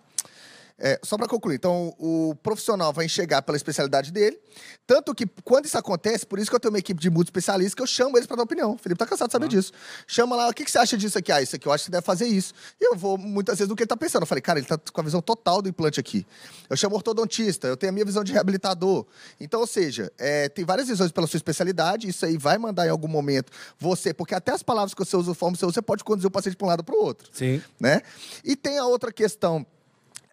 [1.04, 4.40] Só para concluir, então o profissional vai enxergar pela especialidade dele.
[4.86, 7.74] Tanto que, quando isso acontece, por isso que eu tenho uma equipe de muitos especialistas
[7.74, 8.74] que eu chamo eles para dar opinião.
[8.74, 9.72] O Felipe tá cansado de saber disso.
[10.06, 11.32] Chama lá, o que, que você acha disso aqui?
[11.32, 12.54] Ah, isso aqui eu acho que deve fazer isso.
[12.80, 14.22] E eu vou muitas vezes do que ele tá pensando.
[14.22, 16.26] Eu falei, cara, ele tá com a visão total do implante aqui.
[16.70, 19.06] Eu chamo ortodontista, eu tenho a minha visão de reabilitador.
[19.40, 22.90] Então, ou seja, é, tem várias visões pela sua especialidade, isso aí vai mandar em
[22.90, 25.82] algum momento você, porque até as palavras que você usa, a forma você usa, você
[25.82, 27.62] pode conduzir o paciente para um lado para o outro Sim.
[27.80, 28.02] né?
[28.44, 29.66] E tem a outra questão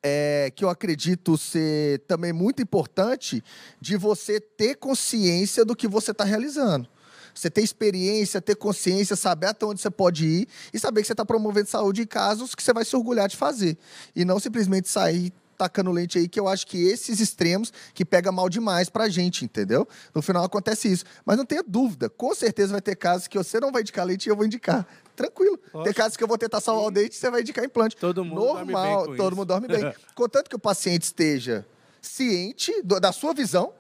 [0.07, 3.43] é, que eu acredito ser também muito importante
[3.81, 6.87] de você ter consciência do que você está realizando.
[7.35, 11.15] Você ter experiência, ter consciência, saber até onde você pode ir e saber que você
[11.15, 13.79] está promovendo saúde em casos que você vai se orgulhar de fazer.
[14.15, 18.31] E não simplesmente sair tacando lente aí, que eu acho que esses extremos que pega
[18.31, 19.89] mal demais pra gente, entendeu?
[20.15, 21.05] No final acontece isso.
[21.25, 24.27] Mas não tenha dúvida, com certeza vai ter casos que você não vai indicar leite
[24.27, 24.87] e eu vou indicar.
[25.17, 25.59] Tranquilo.
[25.85, 27.97] Tem casos que eu vou tentar salvar o dente e você vai indicar implante.
[27.97, 29.37] Todo mundo dorme Normal, bem com todo isso.
[29.37, 29.95] mundo dorme bem.
[30.15, 31.65] Contanto que o paciente esteja
[32.01, 33.73] ciente do- da sua visão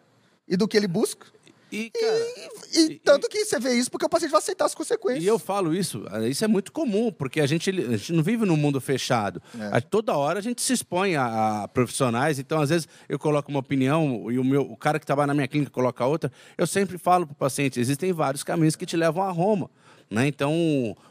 [0.48, 1.26] e do que ele busca.
[1.72, 2.24] E, cara,
[2.72, 5.24] E, e tanto que você vê isso porque o paciente vai aceitar as consequências.
[5.24, 8.46] E eu falo isso, isso é muito comum, porque a gente, a gente não vive
[8.46, 9.42] num mundo fechado.
[9.58, 9.76] É.
[9.78, 13.50] A- Toda hora a gente se expõe a, a profissionais, então às vezes eu coloco
[13.50, 16.30] uma opinião e o, meu, o cara que trabalha na minha clínica coloca outra.
[16.56, 19.68] Eu sempre falo para o paciente, existem vários caminhos que te levam a Roma.
[20.14, 20.28] Né?
[20.28, 20.52] Então,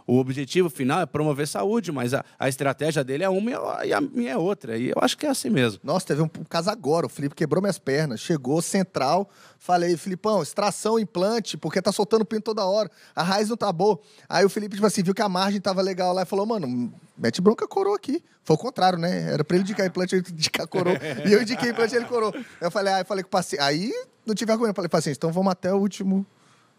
[0.08, 3.52] o objetivo final é promover saúde, mas a, a estratégia dele é uma
[3.86, 4.78] e a, minha é outra.
[4.78, 5.82] E eu acho que é assim mesmo.
[5.84, 7.06] Nossa, teve um, caso agora.
[7.06, 8.22] O Felipe quebrou minhas pernas.
[8.22, 9.30] Chegou central.
[9.60, 12.90] Falei, Filipão, extração, implante, porque tá soltando pino toda hora.
[13.14, 14.00] A raiz não tá boa.
[14.30, 16.94] Aí o Felipe, tipo assim, viu que a margem tava legal lá e falou, mano,
[17.18, 18.24] mete bronca coroa aqui.
[18.46, 19.34] Foi o contrário, né?
[19.34, 20.98] Era pra ele indicar implante, ele indicar coroa.
[21.26, 22.34] e eu indiquei implante, ele coroa.
[22.62, 23.62] Eu falei, ah, eu falei com o paciente.
[23.62, 23.92] Aí
[24.26, 24.72] não tive vergonha.
[24.72, 26.26] Eu falei, paciente, então vamos até o último.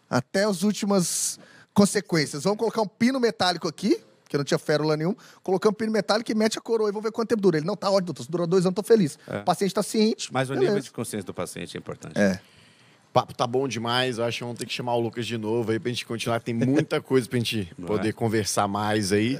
[0.09, 1.39] Até as últimas
[1.75, 2.43] consequências.
[2.45, 4.01] Vamos colocar um pino metálico aqui.
[4.27, 7.03] Que não tinha férula nenhum, colocamos um pino metálico e mete a coroa e vamos
[7.03, 7.57] ver quanto tempo dura.
[7.57, 8.23] Ele, não, tá ótimo, doutor.
[8.23, 9.19] Se durou dois anos, tô feliz.
[9.27, 9.37] É.
[9.37, 10.33] O paciente tá ciente.
[10.33, 10.71] Mas o beleza.
[10.71, 12.19] nível de consciência do paciente é importante.
[12.19, 12.41] É.
[13.07, 14.17] O papo tá bom demais.
[14.17, 16.41] Eu acho que vamos ter que chamar o Lucas de novo aí pra gente continuar.
[16.41, 18.11] Tem muita coisa pra gente Não poder é?
[18.11, 19.37] conversar mais aí.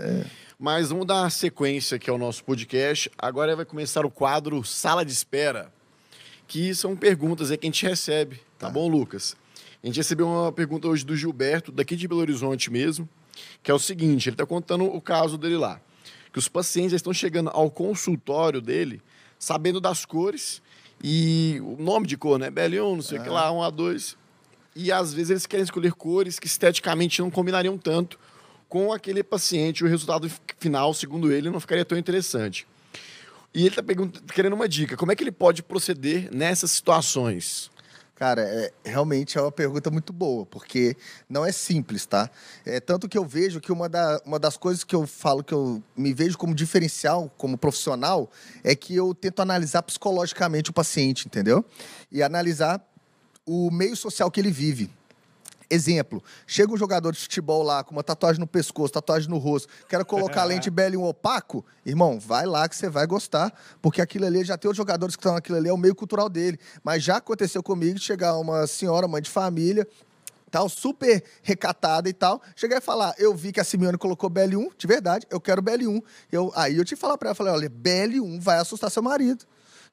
[0.57, 3.11] Mas vamos dar uma sequência aqui ao nosso podcast.
[3.17, 5.73] Agora vai começar o quadro Sala de Espera,
[6.47, 8.39] que são perguntas aí que a gente recebe.
[8.59, 9.35] Tá, bom, Lucas?
[9.85, 13.07] A gente recebeu uma pergunta hoje do Gilberto, daqui de Belo Horizonte mesmo,
[13.61, 15.79] que é o seguinte: ele tá contando o caso dele lá.
[16.33, 18.99] Que os pacientes já estão chegando ao consultório dele
[19.37, 20.59] sabendo das cores
[21.03, 22.49] e o nome de cor, né?
[22.49, 24.17] BL1, não sei o que lá, 1 a 2.
[24.75, 28.19] E às vezes eles querem escolher cores que esteticamente não combinariam tanto
[28.67, 29.83] com aquele paciente.
[29.83, 32.65] O resultado final, segundo ele, não ficaria tão interessante.
[33.53, 33.83] E ele está
[34.33, 34.97] querendo uma dica.
[34.97, 37.69] Como é que ele pode proceder nessas situações?
[38.15, 40.95] Cara, é, realmente é uma pergunta muito boa, porque
[41.29, 42.29] não é simples, tá?
[42.65, 45.53] É, tanto que eu vejo que uma, da- uma das coisas que eu falo que
[45.53, 48.31] eu me vejo como diferencial, como profissional,
[48.63, 51.65] é que eu tento analisar psicologicamente o paciente, entendeu?
[52.09, 52.81] E analisar
[53.45, 54.89] o meio social que ele vive.
[55.69, 59.67] Exemplo, chega um jogador de futebol lá com uma tatuagem no pescoço, tatuagem no rosto,
[59.89, 63.51] quero colocar lente BL1 opaco, irmão, vai lá que você vai gostar,
[63.81, 66.29] porque aquilo ali, já tem outros jogadores que estão naquilo ali, é o meio cultural
[66.29, 66.59] dele.
[66.83, 69.87] Mas já aconteceu comigo de chegar uma senhora, mãe de família,
[70.51, 74.71] tal, super recatada e tal, chegar e falar, eu vi que a Simeone colocou BL1,
[74.77, 76.01] de verdade, eu quero BL1.
[76.31, 79.45] Eu, aí eu te falar pra ela, falei, olha, BL1 vai assustar seu marido.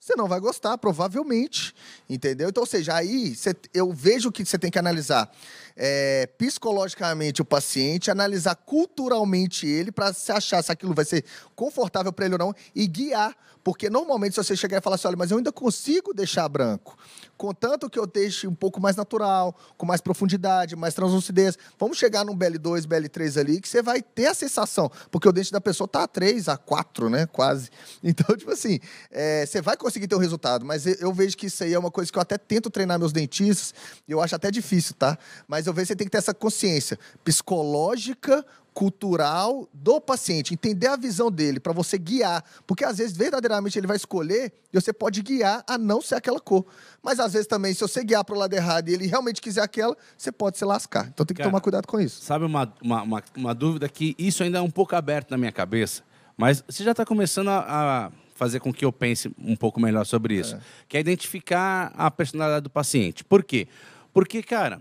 [0.03, 1.73] Você não vai gostar, provavelmente.
[2.11, 2.49] Entendeu?
[2.49, 3.37] Então, ou seja, aí
[3.73, 5.31] eu vejo que você tem que analisar
[5.77, 12.13] é, psicologicamente o paciente, analisar culturalmente ele para se achar se aquilo vai ser confortável
[12.13, 13.33] para ele ou não e guiar.
[13.65, 16.97] Porque normalmente, se você chegar e falar assim, olha, mas eu ainda consigo deixar branco.
[17.37, 21.59] Contanto que eu deixe um pouco mais natural, com mais profundidade, mais translucidez.
[21.79, 24.91] Vamos chegar num BL2, BL3 ali, que você vai ter a sensação.
[25.11, 27.27] Porque o dente da pessoa tá a 3, a 4, né?
[27.27, 27.71] Quase.
[28.13, 28.79] Então, tipo assim,
[29.11, 30.65] é, você vai conseguir ter o resultado.
[30.65, 33.13] Mas eu vejo que isso aí é uma coisa que eu até tento treinar meus
[33.13, 33.75] dentistas.
[34.07, 35.19] E eu acho até difícil, tá?
[35.49, 38.45] Mas eu vejo que você tem que ter essa consciência psicológica,
[38.75, 43.87] cultural do paciente, entender a visão dele para você guiar, porque às vezes verdadeiramente ele
[43.87, 46.65] vai escolher e você pode guiar a não ser aquela cor.
[47.03, 49.63] Mas às vezes também se você guiar para o lado errado e ele realmente quiser
[49.63, 51.09] aquela, você pode se lascar.
[51.09, 52.23] Então tem que Cara, tomar cuidado com isso.
[52.23, 55.53] Sabe uma, uma, uma, uma dúvida que isso ainda é um pouco aberto na minha
[55.53, 56.03] cabeça,
[56.37, 60.05] mas você já está começando a, a fazer com que eu pense um pouco melhor
[60.05, 60.59] sobre isso,
[60.89, 63.23] que é identificar a personalidade do paciente.
[63.23, 63.69] Por quê?
[64.13, 64.81] Porque, cara,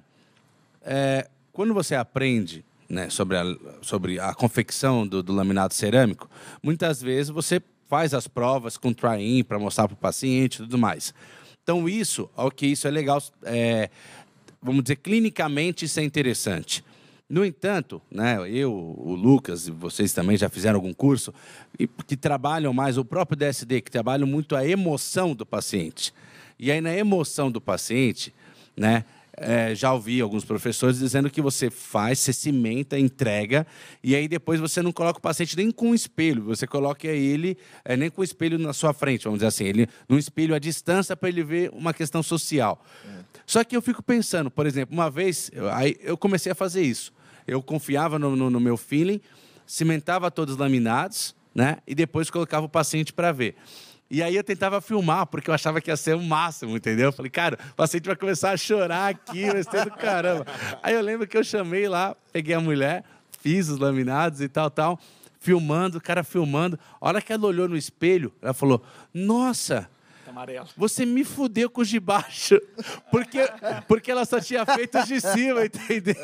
[0.81, 3.43] é, quando você aprende né, sobre, a,
[3.81, 6.29] sobre a confecção do, do laminado cerâmico,
[6.61, 10.77] muitas vezes você faz as provas com try-in para mostrar para o paciente e tudo
[10.77, 11.13] mais.
[11.63, 13.89] Então, isso, ok, isso é legal, é,
[14.61, 16.83] vamos dizer, clinicamente isso é interessante.
[17.29, 21.33] No entanto, né, eu, o Lucas e vocês também já fizeram algum curso
[21.79, 26.13] e que trabalham mais o próprio DSD, que trabalham muito a emoção do paciente.
[26.59, 28.33] E aí na emoção do paciente,
[28.75, 29.05] né,
[29.37, 33.65] é, já ouvi alguns professores dizendo que você faz, você cimenta, entrega,
[34.03, 37.57] e aí depois você não coloca o paciente nem com um espelho, você coloca ele
[37.85, 40.59] é, nem com o espelho na sua frente, vamos dizer assim, ele num espelho à
[40.59, 42.83] distância para ele ver uma questão social.
[43.45, 46.81] Só que eu fico pensando, por exemplo, uma vez, eu, aí eu comecei a fazer
[46.83, 47.11] isso.
[47.47, 49.19] Eu confiava no, no- no meu feeling,
[49.65, 51.77] cimentava todos os laminados, né?
[51.87, 53.55] E depois colocava o paciente para ver.
[54.13, 57.05] E aí eu tentava filmar, porque eu achava que ia ser o máximo, entendeu?
[57.05, 60.45] Eu falei, cara, o paciente vai começar a chorar aqui, vai ser do caramba.
[60.83, 63.05] Aí eu lembro que eu chamei lá, peguei a mulher,
[63.39, 64.99] fiz os laminados e tal, tal,
[65.39, 66.77] filmando, o cara filmando.
[66.99, 69.89] A hora que ela olhou no espelho, ela falou, nossa...
[70.31, 70.67] Amarelo.
[70.75, 72.59] Você me fudeu com os de baixo.
[73.11, 73.39] Porque,
[73.87, 76.15] porque ela só tinha feito os de cima, entendeu?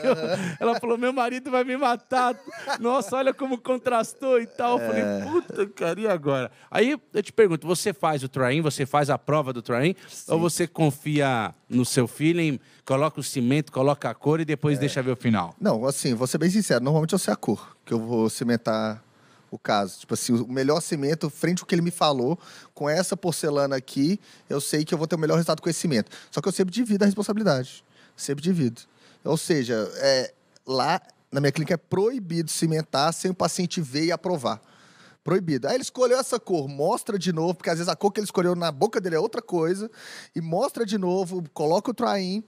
[0.60, 2.36] Ela falou: meu marido vai me matar.
[2.80, 4.80] Nossa, olha como contrastou e tal.
[4.80, 6.52] Eu falei, puta, cara, e agora?
[6.72, 9.96] Aí eu te pergunto: você faz o train, você faz a prova do train?
[10.30, 15.02] Ou você confia no seu feeling, coloca o cimento, coloca a cor e depois deixa
[15.02, 15.54] ver o final?
[15.60, 19.02] Não, assim, vou ser bem sincero, normalmente eu sei a cor que eu vou cimentar
[19.50, 20.00] o caso.
[20.00, 22.38] Tipo assim, o melhor cimento, frente ao que ele me falou,
[22.74, 25.80] com essa porcelana aqui, eu sei que eu vou ter o melhor resultado com esse
[25.80, 26.12] cimento.
[26.32, 27.84] Só que eu sempre divido a responsabilidade.
[28.16, 28.82] Sempre divido.
[29.24, 30.34] Ou seja, é,
[30.66, 34.62] lá na minha clínica é proibido cimentar sem o paciente ver e aprovar.
[35.24, 35.68] Proibido.
[35.68, 38.26] Aí ele escolheu essa cor, mostra de novo, porque às vezes a cor que ele
[38.26, 39.92] escolheu na boca dele é outra coisa,
[40.34, 42.44] e mostra de novo, coloca o traim,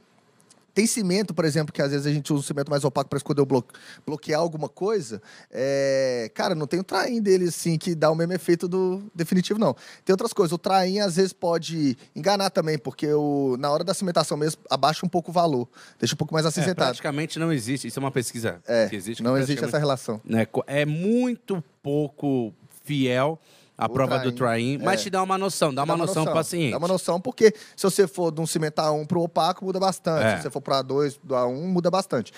[0.74, 3.18] tem cimento, por exemplo, que às vezes a gente usa um cimento mais opaco para
[3.18, 3.64] esconder o blo
[4.06, 5.22] bloquear alguma coisa.
[5.52, 6.32] É...
[6.34, 9.76] Cara, não tem o traim dele assim que dá o mesmo efeito do definitivo, não.
[10.06, 10.52] Tem outras coisas.
[10.54, 13.58] O traim às vezes pode enganar também, porque o...
[13.60, 15.68] na hora da cimentação mesmo abaixa um pouco o valor,
[16.00, 16.88] deixa um pouco mais É, acinzentado.
[16.88, 17.88] praticamente não existe.
[17.88, 19.22] Isso é uma pesquisa É, que existe.
[19.24, 20.22] não que existe essa relação.
[20.24, 22.54] né, É muito pouco
[22.84, 23.40] fiel
[23.80, 25.04] a O prova do train, mas é.
[25.04, 26.72] te dá uma noção, dá uma, noção, pro paciente.
[26.72, 29.80] Dá uma noção, porque se você for de um cimentar A1 para o opaco, muda
[29.80, 30.26] bastante.
[30.26, 30.36] É.
[30.36, 32.34] Se você for para A2, do A1, muda bastante.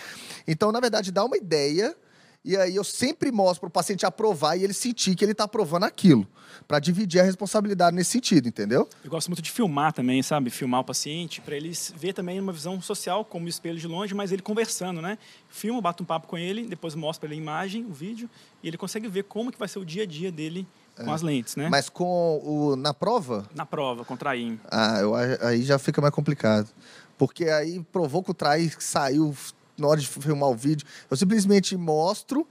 [0.47, 1.95] Então, na verdade, dá uma ideia,
[2.45, 5.45] e aí eu sempre mostro para o paciente aprovar e ele sentir que ele está
[5.45, 6.27] aprovando aquilo,
[6.67, 8.87] para dividir a responsabilidade nesse sentido, entendeu?
[9.03, 10.51] Eu gosto muito de filmar também, sabe?
[10.51, 14.13] Filmar o paciente, para ele ver também uma visão social, como o espelho de longe,
[14.13, 15.17] mas ele conversando, né?
[15.49, 18.29] Filmo, bato um papo com ele, depois mostro para ele a imagem, o vídeo,
[18.61, 20.67] e ele consegue ver como que vai ser o dia a dia dele
[21.05, 21.67] com as lentes, né?
[21.69, 24.59] Mas com o na prova, Na prova, contrair.
[24.69, 26.67] ah, eu, aí já fica mais complicado.
[27.17, 29.35] Porque aí provou que o trai saiu
[29.77, 30.85] na hora de filmar o vídeo.
[31.09, 32.47] Eu simplesmente mostro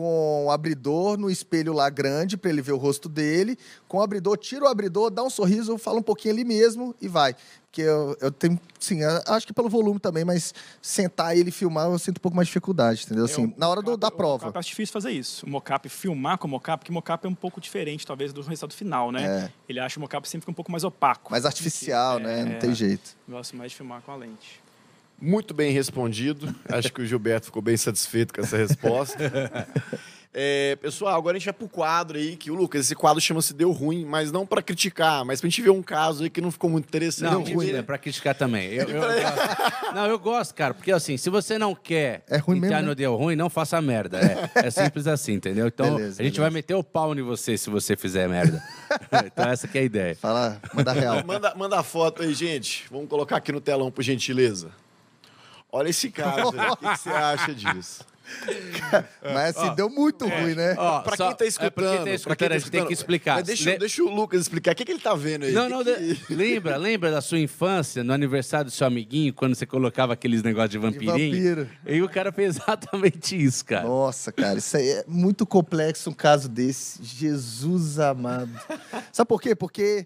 [0.00, 3.56] com o abridor no espelho lá grande para ele ver o rosto dele.
[3.88, 7.08] Com o abridor, tiro o abridor, dá um sorriso, fala um pouquinho ali mesmo e
[7.08, 7.34] vai.
[7.62, 11.52] Porque eu, eu tenho, sim, eu acho que pelo volume também, mas sentar ele e
[11.52, 13.24] filmar eu sinto um pouco mais de dificuldade, entendeu?
[13.24, 14.52] Assim, É, na hora do- da prova.
[14.54, 15.46] acho difícil fazer isso.
[15.46, 18.42] O mocap, filmar com o mocap, porque o mocap é um pouco diferente, talvez, do
[18.42, 19.24] resultado final, né?
[19.46, 19.52] É.
[19.66, 21.30] Ele acha o mocap sempre fica um pouco mais opaco.
[21.30, 22.44] Mais artificial, né?
[22.44, 22.58] Não É.
[22.58, 23.16] tem jeito.
[23.26, 24.60] Gosto mais de filmar com a lente.
[25.20, 26.54] Muito bem respondido.
[26.68, 29.16] Acho que o Gilberto ficou bem satisfeito com essa resposta.
[30.38, 33.54] É, pessoal, agora a gente vai pro quadro aí, que o Lucas, esse quadro chama-se
[33.54, 36.50] Deu Ruim, mas não para criticar, mas pra gente ver um caso aí que não
[36.50, 37.32] ficou muito interessante.
[37.32, 38.68] Não, Deu ruim, ruim, é pra criticar também.
[38.68, 39.94] Eu, eu gosto.
[39.94, 42.88] Não, eu gosto, cara, porque assim, se você não quer É ruim entrar mesmo, né?
[42.88, 44.20] no deu ruim, não faça merda.
[44.54, 45.68] É, é simples assim, entendeu?
[45.68, 46.40] Então, Beleza, a gente beleza.
[46.42, 48.62] vai meter o pau em você se você fizer merda.
[49.24, 50.14] então, essa que é a ideia.
[50.16, 51.24] Fala, manda real.
[51.24, 52.84] Manda, manda a foto aí, gente.
[52.90, 54.68] Vamos colocar aqui no telão, por gentileza.
[55.76, 56.70] Olha esse caso aí.
[56.70, 58.04] O que, que você acha disso?
[59.22, 60.74] Mas assim, deu muito ruim, né?
[60.76, 62.58] Ó, pra só- quem tá é, escutando, pra quem tá pra escutando, quem tá a
[62.58, 63.42] gente tem que explicar.
[63.42, 64.72] Deixa, Le- deixa o Lucas explicar.
[64.72, 65.52] O que, que ele tá vendo aí?
[65.52, 69.54] Não, não, que- de- lembra, lembra da sua infância, no aniversário do seu amiguinho, quando
[69.54, 71.56] você colocava aqueles negócios de vampirinho?
[71.56, 71.70] vampiro.
[71.86, 73.86] E o cara fez exatamente isso, cara.
[73.86, 76.98] Nossa, cara, isso aí é muito complexo um caso desse.
[77.04, 78.50] Jesus amado.
[79.12, 79.54] Sabe por quê?
[79.54, 80.04] Porque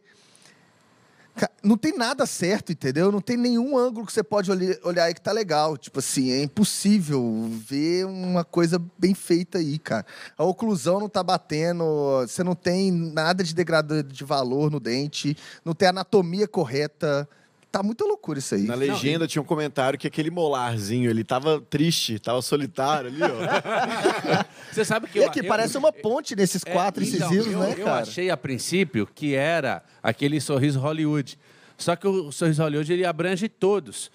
[1.63, 3.13] não tem nada certo, entendeu?
[3.13, 5.77] Não tem nenhum ângulo que você pode olhar aí que tá legal.
[5.77, 10.05] Tipo assim, é impossível ver uma coisa bem feita aí, cara.
[10.37, 11.85] A oclusão não tá batendo,
[12.21, 17.29] você não tem nada de degradante de valor no dente, não tem anatomia correta.
[17.73, 18.63] Tá muita loucura isso aí.
[18.63, 23.29] Na legenda tinha um comentário que aquele molarzinho, ele tava triste, tava solitário ali, ó.
[24.73, 27.53] Você sabe que E eu- aqui eu- parece uma ponte nesses É, quatro então, incisivos,
[27.53, 28.03] eu, né, eu cara?
[28.03, 31.39] achei a princípio que era aquele sorriso Hollywood.
[31.79, 34.11] Só que o sorriso Hollywood ele abrange todos.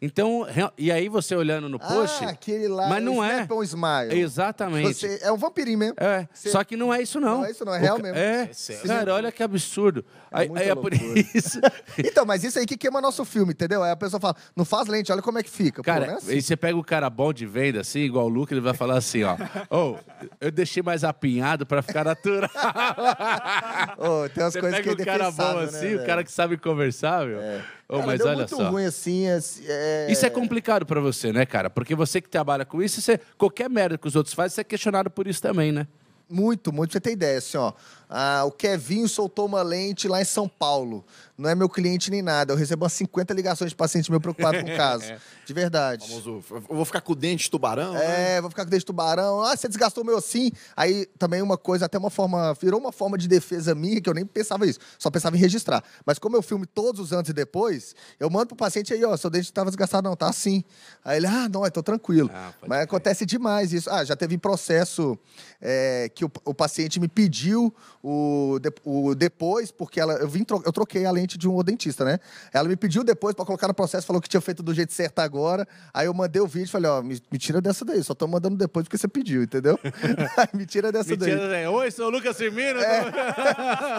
[0.00, 0.46] Então,
[0.78, 2.24] e aí você olhando no post.
[2.24, 2.88] Ah, aquele lá.
[2.88, 3.42] mas não é.
[3.42, 4.20] Snap-on Smile.
[4.20, 4.94] Exatamente.
[4.94, 5.94] Você, é um vampirinho mesmo.
[5.98, 7.38] É, Você- só que não é isso não.
[7.38, 8.16] Não é isso não, é O real ca- mesmo.
[8.18, 8.86] É, sério.
[8.86, 10.04] cara, olha que absurdo.
[10.30, 11.60] É aí, muita aí é por isso.
[11.98, 13.82] Então, mas isso aí que queima nosso filme, entendeu?
[13.82, 15.82] Aí a pessoa fala, não faz lente, olha como é que fica.
[15.82, 16.32] Pô, Cara, não é assim.
[16.32, 18.96] aí você pega o cara bom de venda, assim, igual o Luke, ele vai falar
[18.98, 19.36] assim, ó.
[19.68, 19.96] Ô,
[20.40, 22.50] eu deixei mais apinhado pra ficar natural.
[23.98, 26.06] Ô, tem umas Você coisas pega que é o cara bom indefensável, assim, né, o
[26.06, 27.38] cara que sabe conversar, meu.
[27.38, 28.70] Ô, Cara, mas deu olha muito só.
[28.70, 30.10] ruim assim, é...
[30.10, 31.70] Isso é complicado pra você, né, cara?
[31.70, 34.64] Porque você que trabalha com isso, você, qualquer merda que os outros fazem, você é
[34.64, 35.86] questionado por isso também, né?
[36.28, 36.92] Muito, muito.
[36.92, 37.72] Você ter ideia, assim, ó.
[38.08, 41.04] Ah, o Kevinho soltou uma lente lá em São Paulo.
[41.36, 42.52] Não é meu cliente nem nada.
[42.52, 45.04] Eu recebo umas 50 ligações de paciente meu preocupado com o caso.
[45.46, 46.06] De verdade.
[46.06, 48.36] Famoso, eu vou ficar com o dente de tubarão, né?
[48.36, 49.42] É, vou ficar com dente de tubarão.
[49.42, 50.52] Ah, você desgastou o meu assim.
[50.76, 52.52] Aí também uma coisa, até uma forma.
[52.60, 54.78] Virou uma forma de defesa minha, que eu nem pensava isso.
[54.98, 55.82] Só pensava em registrar.
[56.04, 59.16] Mas como eu filme todos os antes e depois, eu mando pro paciente aí, ó,
[59.16, 60.62] seu dente estava desgastado, não, tá assim.
[61.02, 62.30] Aí ele, ah, não, eu tô tranquilo.
[62.30, 63.88] Ah, Mas acontece demais isso.
[63.88, 65.18] Ah, já teve processo
[65.62, 70.44] é, que o, o paciente me pediu o, de- o depois, porque ela, eu, vim
[70.64, 72.18] eu troquei a lente de um dentista, né?
[72.52, 75.18] Ela me pediu depois para colocar no processo, falou que tinha feito do jeito certo
[75.18, 75.66] agora.
[75.92, 78.26] Aí eu mandei o vídeo e falei, ó, me, me tira dessa daí, só tô
[78.26, 79.78] mandando depois porque você pediu, entendeu?
[80.54, 81.30] Me tira dessa daí.
[81.32, 81.68] Mentira, né?
[81.68, 82.80] Oi, sou o Lucas Firmino.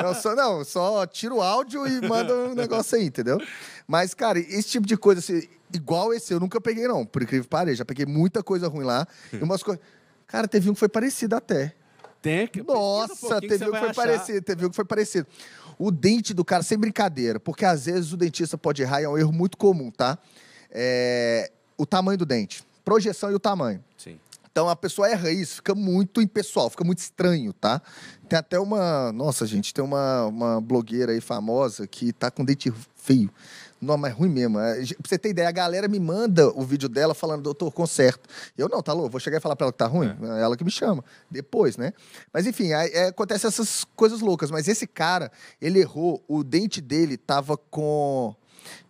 [0.03, 3.37] Não, só, não, só tira o áudio e manda um negócio aí, entendeu?
[3.87, 7.05] Mas, cara, esse tipo de coisa, assim, igual esse, eu nunca peguei, não.
[7.05, 9.07] Por incrível que pareça, já peguei muita coisa ruim lá.
[9.33, 9.81] E umas coisas.
[10.27, 11.73] Cara, teve um que foi parecido até.
[12.21, 14.01] Tem que um Nossa, pouquinho teve um que foi achar.
[14.01, 15.27] parecido, teve um que foi parecido.
[15.77, 19.09] O dente do cara, sem brincadeira, porque às vezes o dentista pode errar, e é
[19.09, 20.17] um erro muito comum, tá?
[20.69, 22.63] É, o tamanho do dente.
[22.83, 23.81] Projeção e o tamanho.
[23.97, 24.19] Sim.
[24.51, 27.81] Então a pessoa erra isso, fica muito impessoal, fica muito estranho, tá?
[28.27, 29.11] Tem até uma.
[29.13, 33.29] Nossa, gente, tem uma, uma blogueira aí famosa que tá com dente feio.
[33.81, 34.59] Não, mas ruim mesmo.
[34.59, 38.27] É, Pra você ter ideia, a galera me manda o vídeo dela falando, doutor, conserto.
[38.57, 40.13] Eu não, tá louco, vou chegar e falar pra ela que tá ruim.
[40.37, 41.03] É ela que me chama.
[41.31, 41.93] Depois, né?
[42.33, 44.51] Mas enfim, aí, é, acontece essas coisas loucas.
[44.51, 48.35] Mas esse cara, ele errou, o dente dele tava com.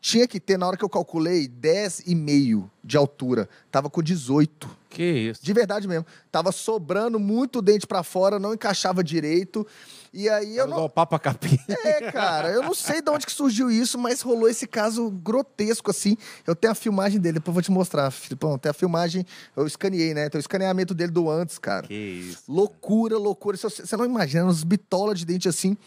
[0.02, 3.50] Tinha que ter, na hora que eu calculei, 10,5 de altura.
[3.72, 4.70] Tava com 18.
[4.90, 5.44] Que isso.
[5.44, 6.06] De verdade mesmo.
[6.32, 9.66] Tava sobrando muito dente pra fora, não encaixava direito.
[10.12, 10.90] E aí eu Igual não.
[10.90, 11.60] Papa Capim.
[11.68, 15.92] É, cara, eu não sei de onde que surgiu isso, mas rolou esse caso grotesco,
[15.92, 16.18] assim.
[16.48, 18.58] Eu tenho a filmagem dele, depois eu vou te mostrar, Filipão.
[18.58, 20.30] Tem a filmagem, eu escaneei, né?
[20.30, 21.86] Tem o escaneamento dele do antes, cara.
[21.86, 22.44] Que isso.
[22.48, 23.58] Loucura, loucura.
[23.58, 25.78] Você não imagina, uns bitolas de dente assim.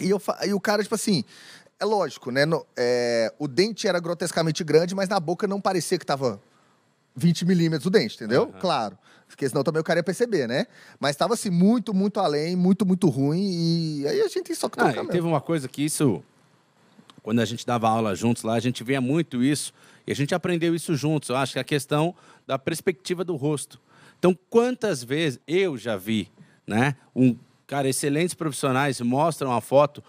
[0.00, 1.24] E, eu, e o cara, tipo assim,
[1.84, 2.44] é lógico, né?
[2.44, 6.40] no- é, o dente era grotescamente grande, mas na boca não parecia que tava
[7.14, 8.44] 20 milímetros o dente, entendeu?
[8.44, 8.60] Aham.
[8.60, 8.98] Claro.
[9.28, 10.66] Porque senão também o cara ia perceber, né?
[11.00, 14.00] Mas tava assim, muito, muito além, muito, muito ruim.
[14.00, 16.22] E aí a gente tem só que Ah, trocar teve uma coisa que isso,
[17.22, 19.72] quando a gente dava aula juntos lá, a gente via muito isso
[20.06, 21.30] e a gente aprendeu isso juntos.
[21.30, 22.14] Eu acho que é a questão
[22.46, 23.80] da perspectiva do rosto.
[24.18, 26.30] Então, quantas vezes eu já vi,
[26.66, 26.94] né?
[27.16, 30.02] Um, cara, excelentes profissionais mostram a foto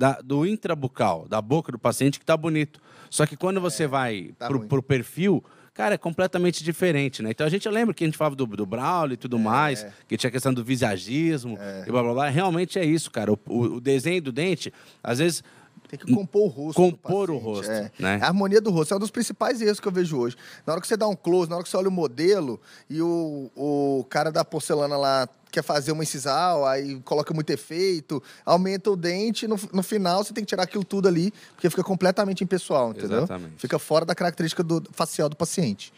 [0.00, 2.80] da- do intrabucal, da boca do paciente, que tá bonito.
[3.10, 4.66] Só que quando você vai tá pro, ruim.
[4.68, 5.44] pro perfil,
[5.74, 7.30] cara, é completamente diferente, né?
[7.32, 9.40] Então a gente lembra que a gente falava do, do Braulio e tudo É.
[9.40, 12.28] mais, que tinha a questão do visagismo e blá blá blá.
[12.30, 13.30] Realmente é isso, cara.
[13.30, 14.72] O, o- o desenho do dente,
[15.02, 15.44] às vezes.
[15.90, 16.76] Tem que compor o rosto.
[16.76, 17.90] Compor do o rosto, é.
[17.98, 18.20] né?
[18.22, 20.36] A harmonia do rosto é um dos principais erros que eu vejo hoje.
[20.64, 23.02] Na hora que você dá um close, na hora que você olha o modelo e
[23.02, 28.88] o, o cara da porcelana lá quer fazer uma incisal, aí coloca muito efeito, aumenta
[28.88, 32.44] o dente, no, no final você tem que tirar aquilo tudo ali, porque fica completamente
[32.44, 33.18] impessoal, entendeu?
[33.18, 33.54] Exatamente.
[33.56, 35.92] Fica fora da característica do, facial do paciente.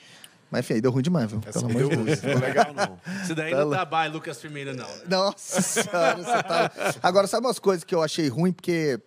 [0.51, 1.40] Mas enfim, aí deu ruim demais, viu?
[1.40, 2.20] Pelo amor de Deu, Deus.
[2.20, 2.99] ficou legal, não.
[3.22, 3.76] Isso daí Tá não lá.
[3.76, 4.86] trabalha, Lucas Firmino, não.
[4.86, 5.03] né?
[5.09, 6.72] Nossa senhora, você tá...
[7.03, 8.53] Agora, sabe umas coisas que eu achei ruim?
[8.53, 8.99] Porque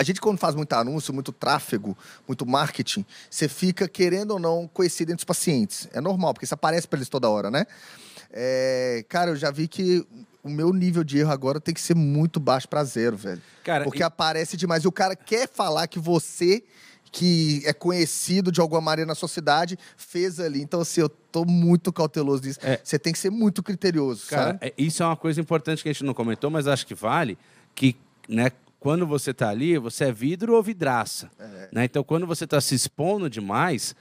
[0.00, 1.96] a gente, quando faz muito anúncio, muito tráfego,
[2.26, 5.86] muito marketing, você fica, querendo ou não, conhecido entre os pacientes.
[5.92, 7.66] É normal, porque você aparece para eles toda hora, né?
[8.32, 10.06] É, Cara, eu já vi que
[10.42, 13.42] o meu nível de erro agora tem que ser muito baixo para zero, velho.
[13.62, 14.84] Cara, porque e- aparece demais.
[14.84, 16.64] E o cara quer falar que você,
[17.12, 20.62] que é conhecido de alguma maneira na sociedade, fez ali.
[20.62, 22.58] Então, assim, eu tô muito cauteloso nisso.
[22.62, 22.80] É.
[22.82, 24.58] Você tem que ser muito criterioso, Cara, sabe?
[24.62, 27.36] é- isso é uma coisa importante que a gente não comentou, mas acho que vale,
[27.74, 27.94] que,
[28.26, 28.50] né,
[28.80, 31.30] quando você tá ali, você é vidro ou vidraça.
[31.70, 31.84] Né?
[31.84, 33.94] Então, quando você está se expondo demais,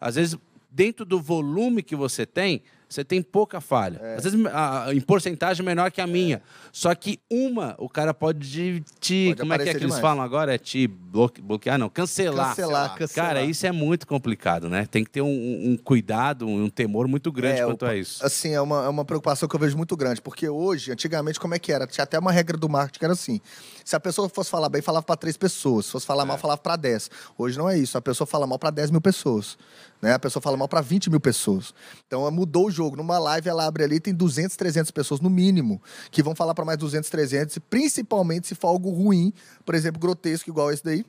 [0.00, 0.36] às vezes,
[0.70, 3.98] dentro do volume que você tem, você tem pouca falha.
[4.18, 6.42] Às vezes, a- em porcentagem menor que a minha.
[6.70, 9.28] Só que uma, o cara pode te.
[9.28, 10.00] Pode como é que é que eles demais.
[10.02, 10.54] falam agora?
[10.54, 11.78] É te bloque- bloquear?
[11.78, 12.48] Não, cancelar.
[12.50, 13.28] Cancelar, cancelar.
[13.30, 14.84] Cara, isso é muito complicado, né?
[14.84, 18.22] Tem que ter um, um cuidado, um temor muito grande É, quanto o- a isso.
[18.26, 21.54] Assim, é uma, é uma preocupação que eu vejo muito grande, porque hoje, antigamente, como
[21.54, 21.86] é que era?
[21.86, 23.40] Tinha até uma regra do marketing que era assim:
[23.84, 26.26] se a pessoa fosse falar bem, falava para três pessoas, se fosse falar É.
[26.26, 27.10] mal, falava para dez.
[27.36, 29.56] Hoje não é isso, a pessoa fala mal para 10 mil pessoas,
[30.00, 30.12] né?
[30.14, 31.74] A pessoa fala mal para 20 mil pessoas.
[32.06, 32.96] Então mudou o jogo.
[32.96, 35.80] Numa live, ela abre ali, tem 200, 300 pessoas no mínimo,
[36.10, 39.32] que vão falar para mais 200, 300, e principalmente se for algo ruim,
[39.64, 41.04] por exemplo, grotesco, igual esse daí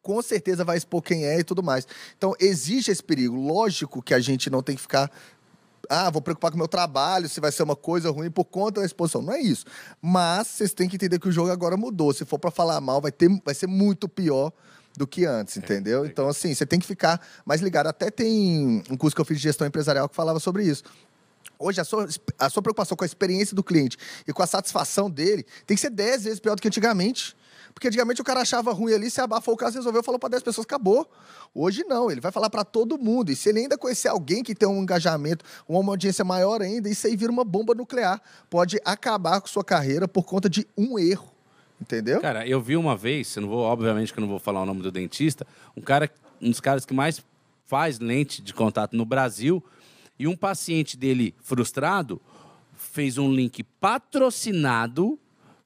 [0.00, 1.86] com certeza vai expor quem é e tudo mais.
[2.16, 3.36] Então, existe esse perigo.
[3.36, 5.10] Lógico que a gente não tem que ficar.
[5.88, 8.80] Ah, vou preocupar com o meu trabalho, se vai ser uma coisa ruim por conta
[8.80, 9.22] da exposição.
[9.22, 9.64] Não é isso.
[10.00, 12.12] Mas vocês têm que entender que o jogo agora mudou.
[12.12, 14.52] Se for para falar mal, vai, ter, vai ser muito pior
[14.96, 16.04] do que antes, entendeu?
[16.04, 17.86] Então, assim, você tem que ficar mais ligado.
[17.86, 20.82] Até tem um curso que eu fiz de gestão empresarial que falava sobre isso.
[21.58, 22.06] Hoje, a sua,
[22.38, 25.80] a sua preocupação com a experiência do cliente e com a satisfação dele tem que
[25.80, 27.36] ser 10 vezes pior do que antigamente.
[27.74, 30.42] Porque antigamente o cara achava ruim ali, se abafou o caso, resolveu, falou para 10
[30.42, 31.08] pessoas, acabou.
[31.54, 33.30] Hoje não, ele vai falar para todo mundo.
[33.30, 37.06] E se ele ainda conhecer alguém que tem um engajamento, uma audiência maior ainda, isso
[37.06, 38.20] aí vira uma bomba nuclear.
[38.50, 41.28] Pode acabar com sua carreira por conta de um erro.
[41.80, 42.20] Entendeu?
[42.20, 44.66] Cara, eu vi uma vez, eu não vou, obviamente que eu não vou falar o
[44.66, 45.46] nome do dentista,
[45.76, 46.10] um cara,
[46.42, 47.22] um dos caras que mais
[47.66, 49.62] faz lente de contato no Brasil,
[50.18, 52.20] e um paciente dele frustrado
[52.76, 55.18] fez um link patrocinado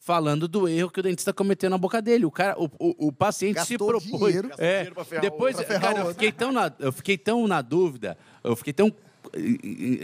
[0.04, 2.24] falando do erro que o dentista cometeu na boca dele.
[2.26, 4.26] O cara, o, o, o paciente se Gastou propôs.
[4.26, 4.48] dinheiro.
[4.48, 5.68] Gastou É, pra ferrar depois, outro.
[5.68, 8.92] Pra ferrar cara, eu fiquei tão na, eu fiquei tão na dúvida, eu fiquei tão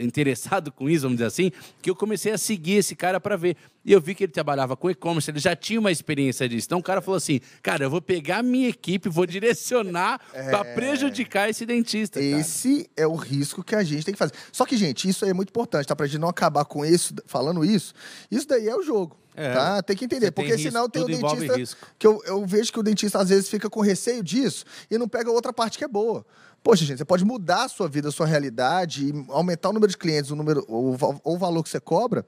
[0.00, 1.50] interessado com isso, vamos dizer assim,
[1.82, 3.56] que eu comecei a seguir esse cara para ver.
[3.84, 6.66] E eu vi que ele trabalhava com e-commerce, ele já tinha uma experiência disso.
[6.66, 10.64] Então o cara falou assim: "Cara, eu vou pegar a minha equipe, vou direcionar para
[10.64, 14.32] prejudicar esse dentista, cara." Esse é o risco que a gente tem que fazer.
[14.52, 15.96] Só que, gente, isso aí é muito importante, tá?
[15.96, 17.92] Pra gente não acabar com isso, falando isso.
[18.30, 19.16] Isso daí é o jogo.
[19.38, 19.52] É.
[19.54, 19.82] Tá?
[19.82, 20.26] Tem que entender.
[20.26, 21.76] Você tem porque risco, senão tem o dentista.
[21.98, 25.08] Que eu, eu vejo que o dentista às vezes fica com receio disso e não
[25.08, 26.24] pega outra parte que é boa.
[26.62, 29.90] Poxa, gente, você pode mudar a sua vida, a sua realidade e aumentar o número
[29.90, 32.26] de clientes, o, número, o, va- o valor que você cobra.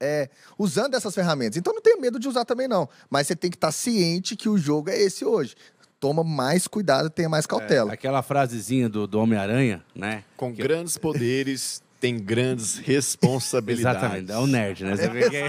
[0.00, 0.28] é,
[0.58, 1.56] usando essas ferramentas.
[1.56, 2.88] Então não tenha medo de usar também, não.
[3.10, 5.54] Mas você tem que estar ciente que o jogo é esse hoje.
[6.00, 7.92] Toma mais cuidado, tenha mais cautela.
[7.92, 10.24] Aquela frasezinha do, do Homem-Aranha, né?
[10.36, 14.02] Com Que- grandes poderes, tem grandes responsabilidades.
[14.02, 14.94] Exatamente, é o nerd, né?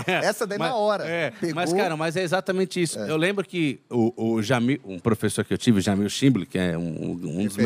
[0.06, 1.04] É- Essa daí mas, na hora.
[1.04, 1.56] É, Pegou.
[1.56, 3.00] mas, cara, mas é exatamente isso.
[3.00, 6.60] Eu lembro que o, o Jamil, um professor que eu tive, o Jamil Schimble, que
[6.60, 7.58] é um, um dos,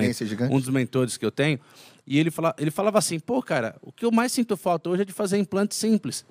[0.49, 1.59] um dos mentores que eu tenho,
[2.07, 5.01] e ele, fala, ele falava assim, pô, cara, o que eu mais sinto falta hoje
[5.01, 6.25] é de fazer implante simples,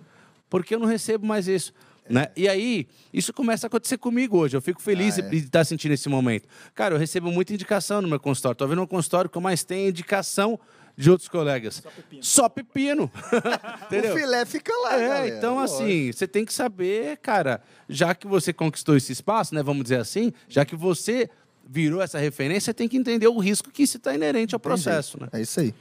[0.48, 1.74] porque eu não recebo mais isso.
[2.09, 2.28] Né?
[2.36, 4.57] E aí, isso começa a acontecer comigo hoje.
[4.57, 5.28] Eu fico feliz Ah, é?
[5.28, 6.48] de estar sentindo esse momento.
[6.74, 8.54] Cara, eu recebo muita indicação no meu consultório.
[8.54, 10.59] Estou vendo um consultório que eu mais tenho é indicação
[10.97, 11.82] de outros colegas.
[12.20, 13.11] Só pepino.
[13.86, 14.14] Entendeu?
[14.14, 15.28] O filé fica lá, É, galera.
[15.38, 15.82] então Lógico.
[15.82, 19.99] assim, você tem que saber, cara, já que você conquistou esse espaço, né, vamos dizer
[20.01, 21.28] assim, já que você
[21.68, 25.20] virou essa referência, você tem que entender o risco que isso está inerente ao processo,
[25.20, 25.28] né?
[25.32, 25.74] É isso aí.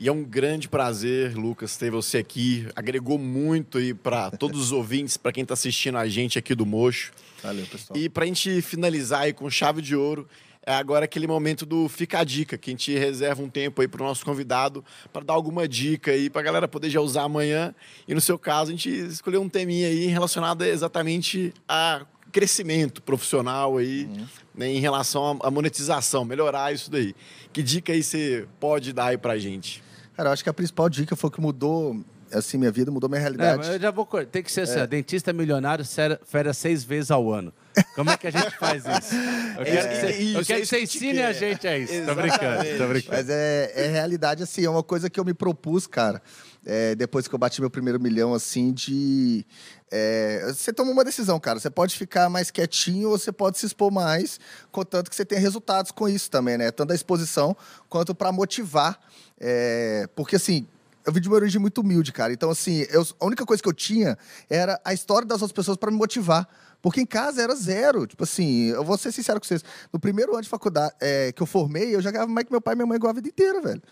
[0.00, 2.68] E é um grande prazer, Lucas, ter você aqui.
[2.76, 6.64] Agregou muito aí para todos os ouvintes, para quem está assistindo a gente aqui do
[6.64, 7.10] Mocho.
[7.42, 7.98] Valeu, pessoal.
[7.98, 10.28] E para a gente finalizar aí com chave de ouro,
[10.68, 13.88] é agora aquele momento do Fica a Dica, que a gente reserva um tempo aí
[13.88, 17.22] para o nosso convidado para dar alguma dica aí para a galera poder já usar
[17.22, 17.74] amanhã.
[18.06, 23.78] E no seu caso, a gente escolheu um teminha aí relacionado exatamente a crescimento profissional
[23.78, 24.10] aí,
[24.54, 27.14] né, em relação à monetização, melhorar isso daí.
[27.50, 29.82] Que dica aí você pode dar aí para a gente?
[30.14, 31.98] Cara, eu acho que a principal dica foi que mudou,
[32.32, 33.58] assim, minha vida, mudou minha É, realidade.
[33.58, 35.84] mas eu já vou tem que ser assim, ó, dentista milionário
[36.24, 37.52] férias seis vezes ao ano.
[37.94, 39.14] Como é que a gente faz isso?
[39.58, 41.26] Eu quero que você, isso, eu é quero que você que a gente ensine a
[41.26, 41.34] quer.
[41.34, 41.92] gente a isso.
[42.06, 43.16] Tô brincando, tô brincando.
[43.16, 46.20] Mas é, é realidade, assim, é uma coisa que eu me propus, cara,
[46.66, 49.46] é, depois que eu bati meu primeiro milhão, assim, de...
[49.90, 51.58] é, você toma uma decisão, cara.
[51.60, 54.40] Você pode ficar mais quietinho ou você pode se expor mais,
[54.72, 56.70] contanto que você tenha resultados com isso também, né?
[56.72, 57.56] Tanto a exposição
[57.88, 58.98] quanto para motivar.
[59.40, 60.66] é, porque, assim,
[61.08, 62.32] eu vim de uma origem muito humilde, cara.
[62.32, 64.16] Então, assim, eu- a única coisa que eu tinha
[64.48, 66.46] era a história das outras pessoas para me motivar.
[66.80, 68.06] Porque em casa era zero.
[68.06, 69.64] Tipo assim, eu vou ser sincero com vocês.
[69.92, 72.60] No primeiro ano de faculdade é, que eu formei, eu já ganhava mais que meu
[72.60, 73.82] pai e minha mãe igual a vida inteira, velho.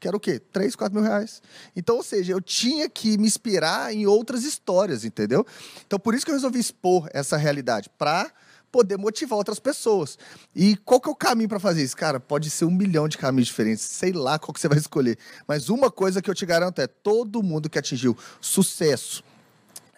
[0.00, 0.40] Que era o quê?
[0.40, 1.40] 3, 4 mil reais.
[1.76, 5.46] Então, ou seja, eu tinha que me inspirar em outras histórias, entendeu?
[5.86, 8.28] Então, por isso que eu resolvi expor essa realidade, pra
[8.72, 10.18] poder motivar outras pessoas.
[10.56, 11.96] E qual que é o caminho para fazer isso?
[11.96, 15.18] Cara, pode ser um milhão de caminhos diferentes, sei lá qual que você vai escolher.
[15.46, 19.22] Mas uma coisa que eu te garanto é, todo mundo que atingiu sucesso,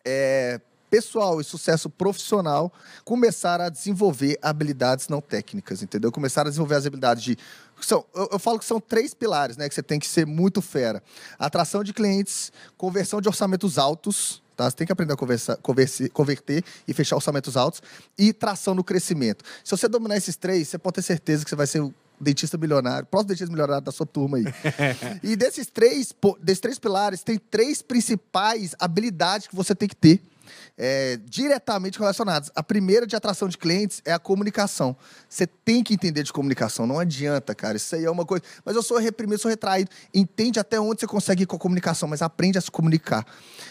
[0.05, 0.61] é,
[0.95, 2.73] pessoal e sucesso profissional
[3.05, 6.13] começar a desenvolver habilidades não técnicas, entendeu?
[6.13, 7.37] Começar a desenvolver as habilidades de.
[7.81, 9.69] São, eu, eu falo que são três pilares, né?
[9.69, 11.03] Que você tem que ser muito fera:
[11.37, 14.44] atração de clientes, conversão de orçamentos altos.
[14.57, 14.71] Tá?
[14.71, 17.83] Você tem que aprender a conversa, converse- converter e fechar orçamentos altos
[18.17, 19.45] e tração no crescimento.
[19.65, 22.57] Se você dominar esses três, você pode ter certeza que você vai ser o dentista
[22.57, 24.45] milionário, próximo dentista milionário da sua turma aí.
[25.23, 30.21] e desses três, desses três pilares, tem três principais habilidades que você tem que ter
[30.77, 32.51] é, diretamente relacionadas.
[32.55, 34.97] A primeira de atração de clientes é a comunicação.
[35.29, 37.77] Você tem que entender de comunicação, não adianta, cara.
[37.77, 38.45] Isso aí é uma coisa.
[38.65, 39.91] Mas eu sou reprimido, sou retraído.
[40.13, 43.25] Entende até onde você consegue ir com a comunicação, mas aprende a se comunicar.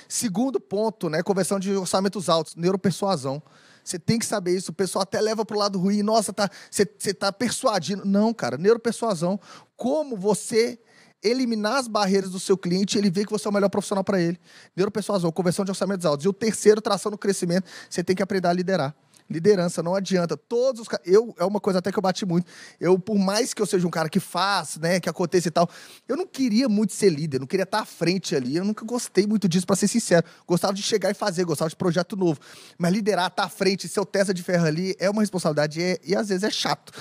[0.07, 1.21] Segundo ponto, né?
[1.21, 3.41] Conversão de orçamentos altos, neuropersuasão.
[3.83, 4.71] Você tem que saber isso.
[4.71, 6.01] O pessoal até leva para o lado ruim.
[6.01, 8.05] Nossa, tá, você está persuadindo.
[8.05, 8.57] Não, cara.
[8.57, 9.37] Neuropersuasão.
[9.75, 10.79] Como você
[11.23, 14.19] eliminar as barreiras do seu cliente ele vê que você é o melhor profissional para
[14.21, 14.39] ele.
[14.75, 16.25] Neuropersuasão, conversão de orçamentos altos.
[16.25, 17.65] E o terceiro, tração no crescimento.
[17.89, 18.95] Você tem que aprender a liderar.
[19.29, 20.35] Liderança, não adianta.
[20.35, 22.45] Todos os eu é uma coisa até que eu bati muito.
[22.79, 25.69] Eu, por mais que eu seja um cara que faz, né, que aconteça e tal,
[26.07, 28.57] eu não queria muito ser líder, não queria estar à frente ali.
[28.57, 30.25] Eu nunca gostei muito disso, para ser sincero.
[30.45, 32.39] Gostava de chegar e fazer, gostava de projeto novo.
[32.77, 35.83] Mas liderar, estar à frente, ser o Tessa de ferro ali é uma responsabilidade e,
[35.83, 36.91] é- e às vezes é chato.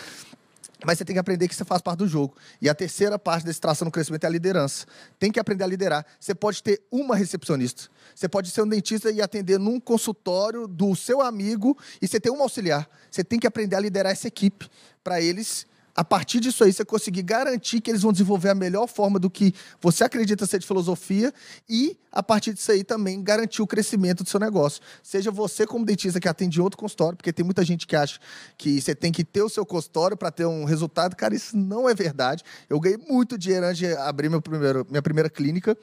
[0.84, 2.36] Mas você tem que aprender que isso faz parte do jogo.
[2.60, 4.86] E a terceira parte desse tração no crescimento é a liderança.
[5.18, 6.04] Tem que aprender a liderar.
[6.18, 7.84] Você pode ter uma recepcionista.
[8.14, 12.32] Você pode ser um dentista e atender num consultório do seu amigo e você tem
[12.32, 12.88] um auxiliar.
[13.10, 14.68] Você tem que aprender a liderar essa equipe
[15.02, 15.66] para eles.
[15.94, 19.28] A partir disso aí, você conseguir garantir que eles vão desenvolver a melhor forma do
[19.28, 21.32] que você acredita ser de filosofia
[21.68, 24.80] e, a partir disso aí, também garantir o crescimento do seu negócio.
[25.02, 28.18] Seja você como dentista que atende outro consultório, porque tem muita gente que acha
[28.56, 31.14] que você tem que ter o seu consultório para ter um resultado.
[31.14, 32.42] Cara, isso não é verdade.
[32.70, 35.76] Eu ganhei muito dinheiro antes de abrir meu primeiro, minha primeira clínica.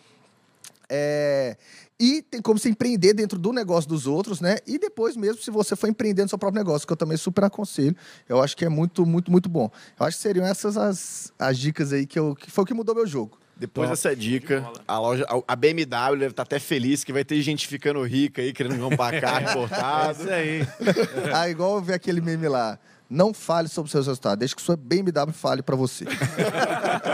[0.89, 1.55] É,
[1.99, 4.57] e tem como você empreender dentro do negócio dos outros, né?
[4.65, 7.43] E depois mesmo, se você for empreender no seu próprio negócio, que eu também super
[7.43, 7.95] aconselho.
[8.27, 9.69] Eu acho que é muito, muito, muito bom.
[9.99, 12.73] Eu acho que seriam essas as, as dicas aí que, eu, que foi o que
[12.73, 13.37] mudou meu jogo.
[13.57, 13.97] Depois Top.
[13.97, 15.85] dessa dica, a loja, a- BMW
[16.17, 19.51] deve estar até feliz que vai ter gente ficando rica aí, querendo comprar carro É
[19.51, 20.21] importado.
[20.21, 20.61] isso aí.
[21.33, 22.79] ah, igual eu vi aquele meme lá.
[23.09, 26.05] Não fale sobre os seus resultados, deixa que sua BMW fale para você.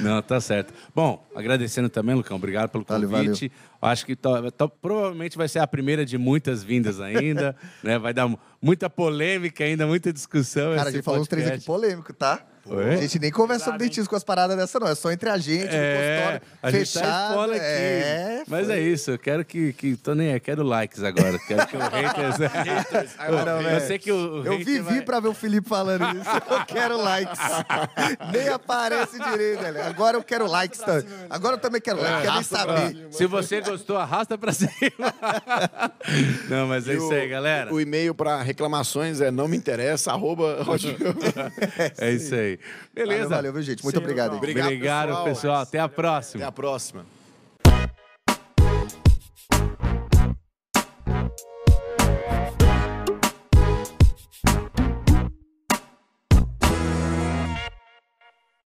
[0.00, 0.72] Não, tá certo.
[0.94, 3.50] Bom, agradecendo também, Lucão, obrigado pelo Valeu, convite.
[3.80, 7.98] Acho que to- to- provavelmente vai ser a primeira de muitas vindas ainda, né?
[7.98, 8.28] Vai dar
[8.60, 10.74] muita polêmica ainda, muita discussão.
[10.74, 11.66] Cara, a gente falou uns três aqui podcast.
[11.66, 12.44] polêmicos, tá?
[12.68, 12.94] Oi?
[12.94, 14.88] A gente nem conversa sobre dentismo com as paradas dessa, não.
[14.88, 17.48] É só entre a gente, É, no consultório, a gente fechado.
[17.50, 17.56] tá.
[17.56, 18.76] É, Mas foi.
[18.76, 19.96] é isso, eu quero que, que.
[19.96, 21.38] Tô nem aí, quero likes agora.
[21.46, 22.36] Quero que o haters.
[23.46, 23.80] Não, eu né?
[23.80, 26.30] sei que o, o Eu vivi vai- pra ver o Felipe falando isso.
[26.50, 27.38] Eu quero likes.
[28.32, 29.82] nem aparece direito, velho.
[29.84, 31.04] Agora eu quero likes também.
[31.30, 32.42] Agora eu também quero likes, quero nem
[32.92, 33.06] saber.
[33.10, 34.70] Se você gostou, arrasta pra cima.
[36.48, 37.72] Não, mas é E isso o- aí, galera.
[37.72, 40.58] O e-mail para reclamações é não me interessa, arroba.
[41.98, 42.57] É isso aí.
[42.94, 43.22] Beleza.
[43.24, 43.82] Valeu, valeu, viu, gente?
[43.82, 44.36] Muito Sim, obrigado.
[44.36, 45.24] Obrigado, Obrigado, pessoal.
[45.24, 45.60] pessoal.
[45.62, 46.46] Até a Até próxima.
[46.46, 47.17] a próxima.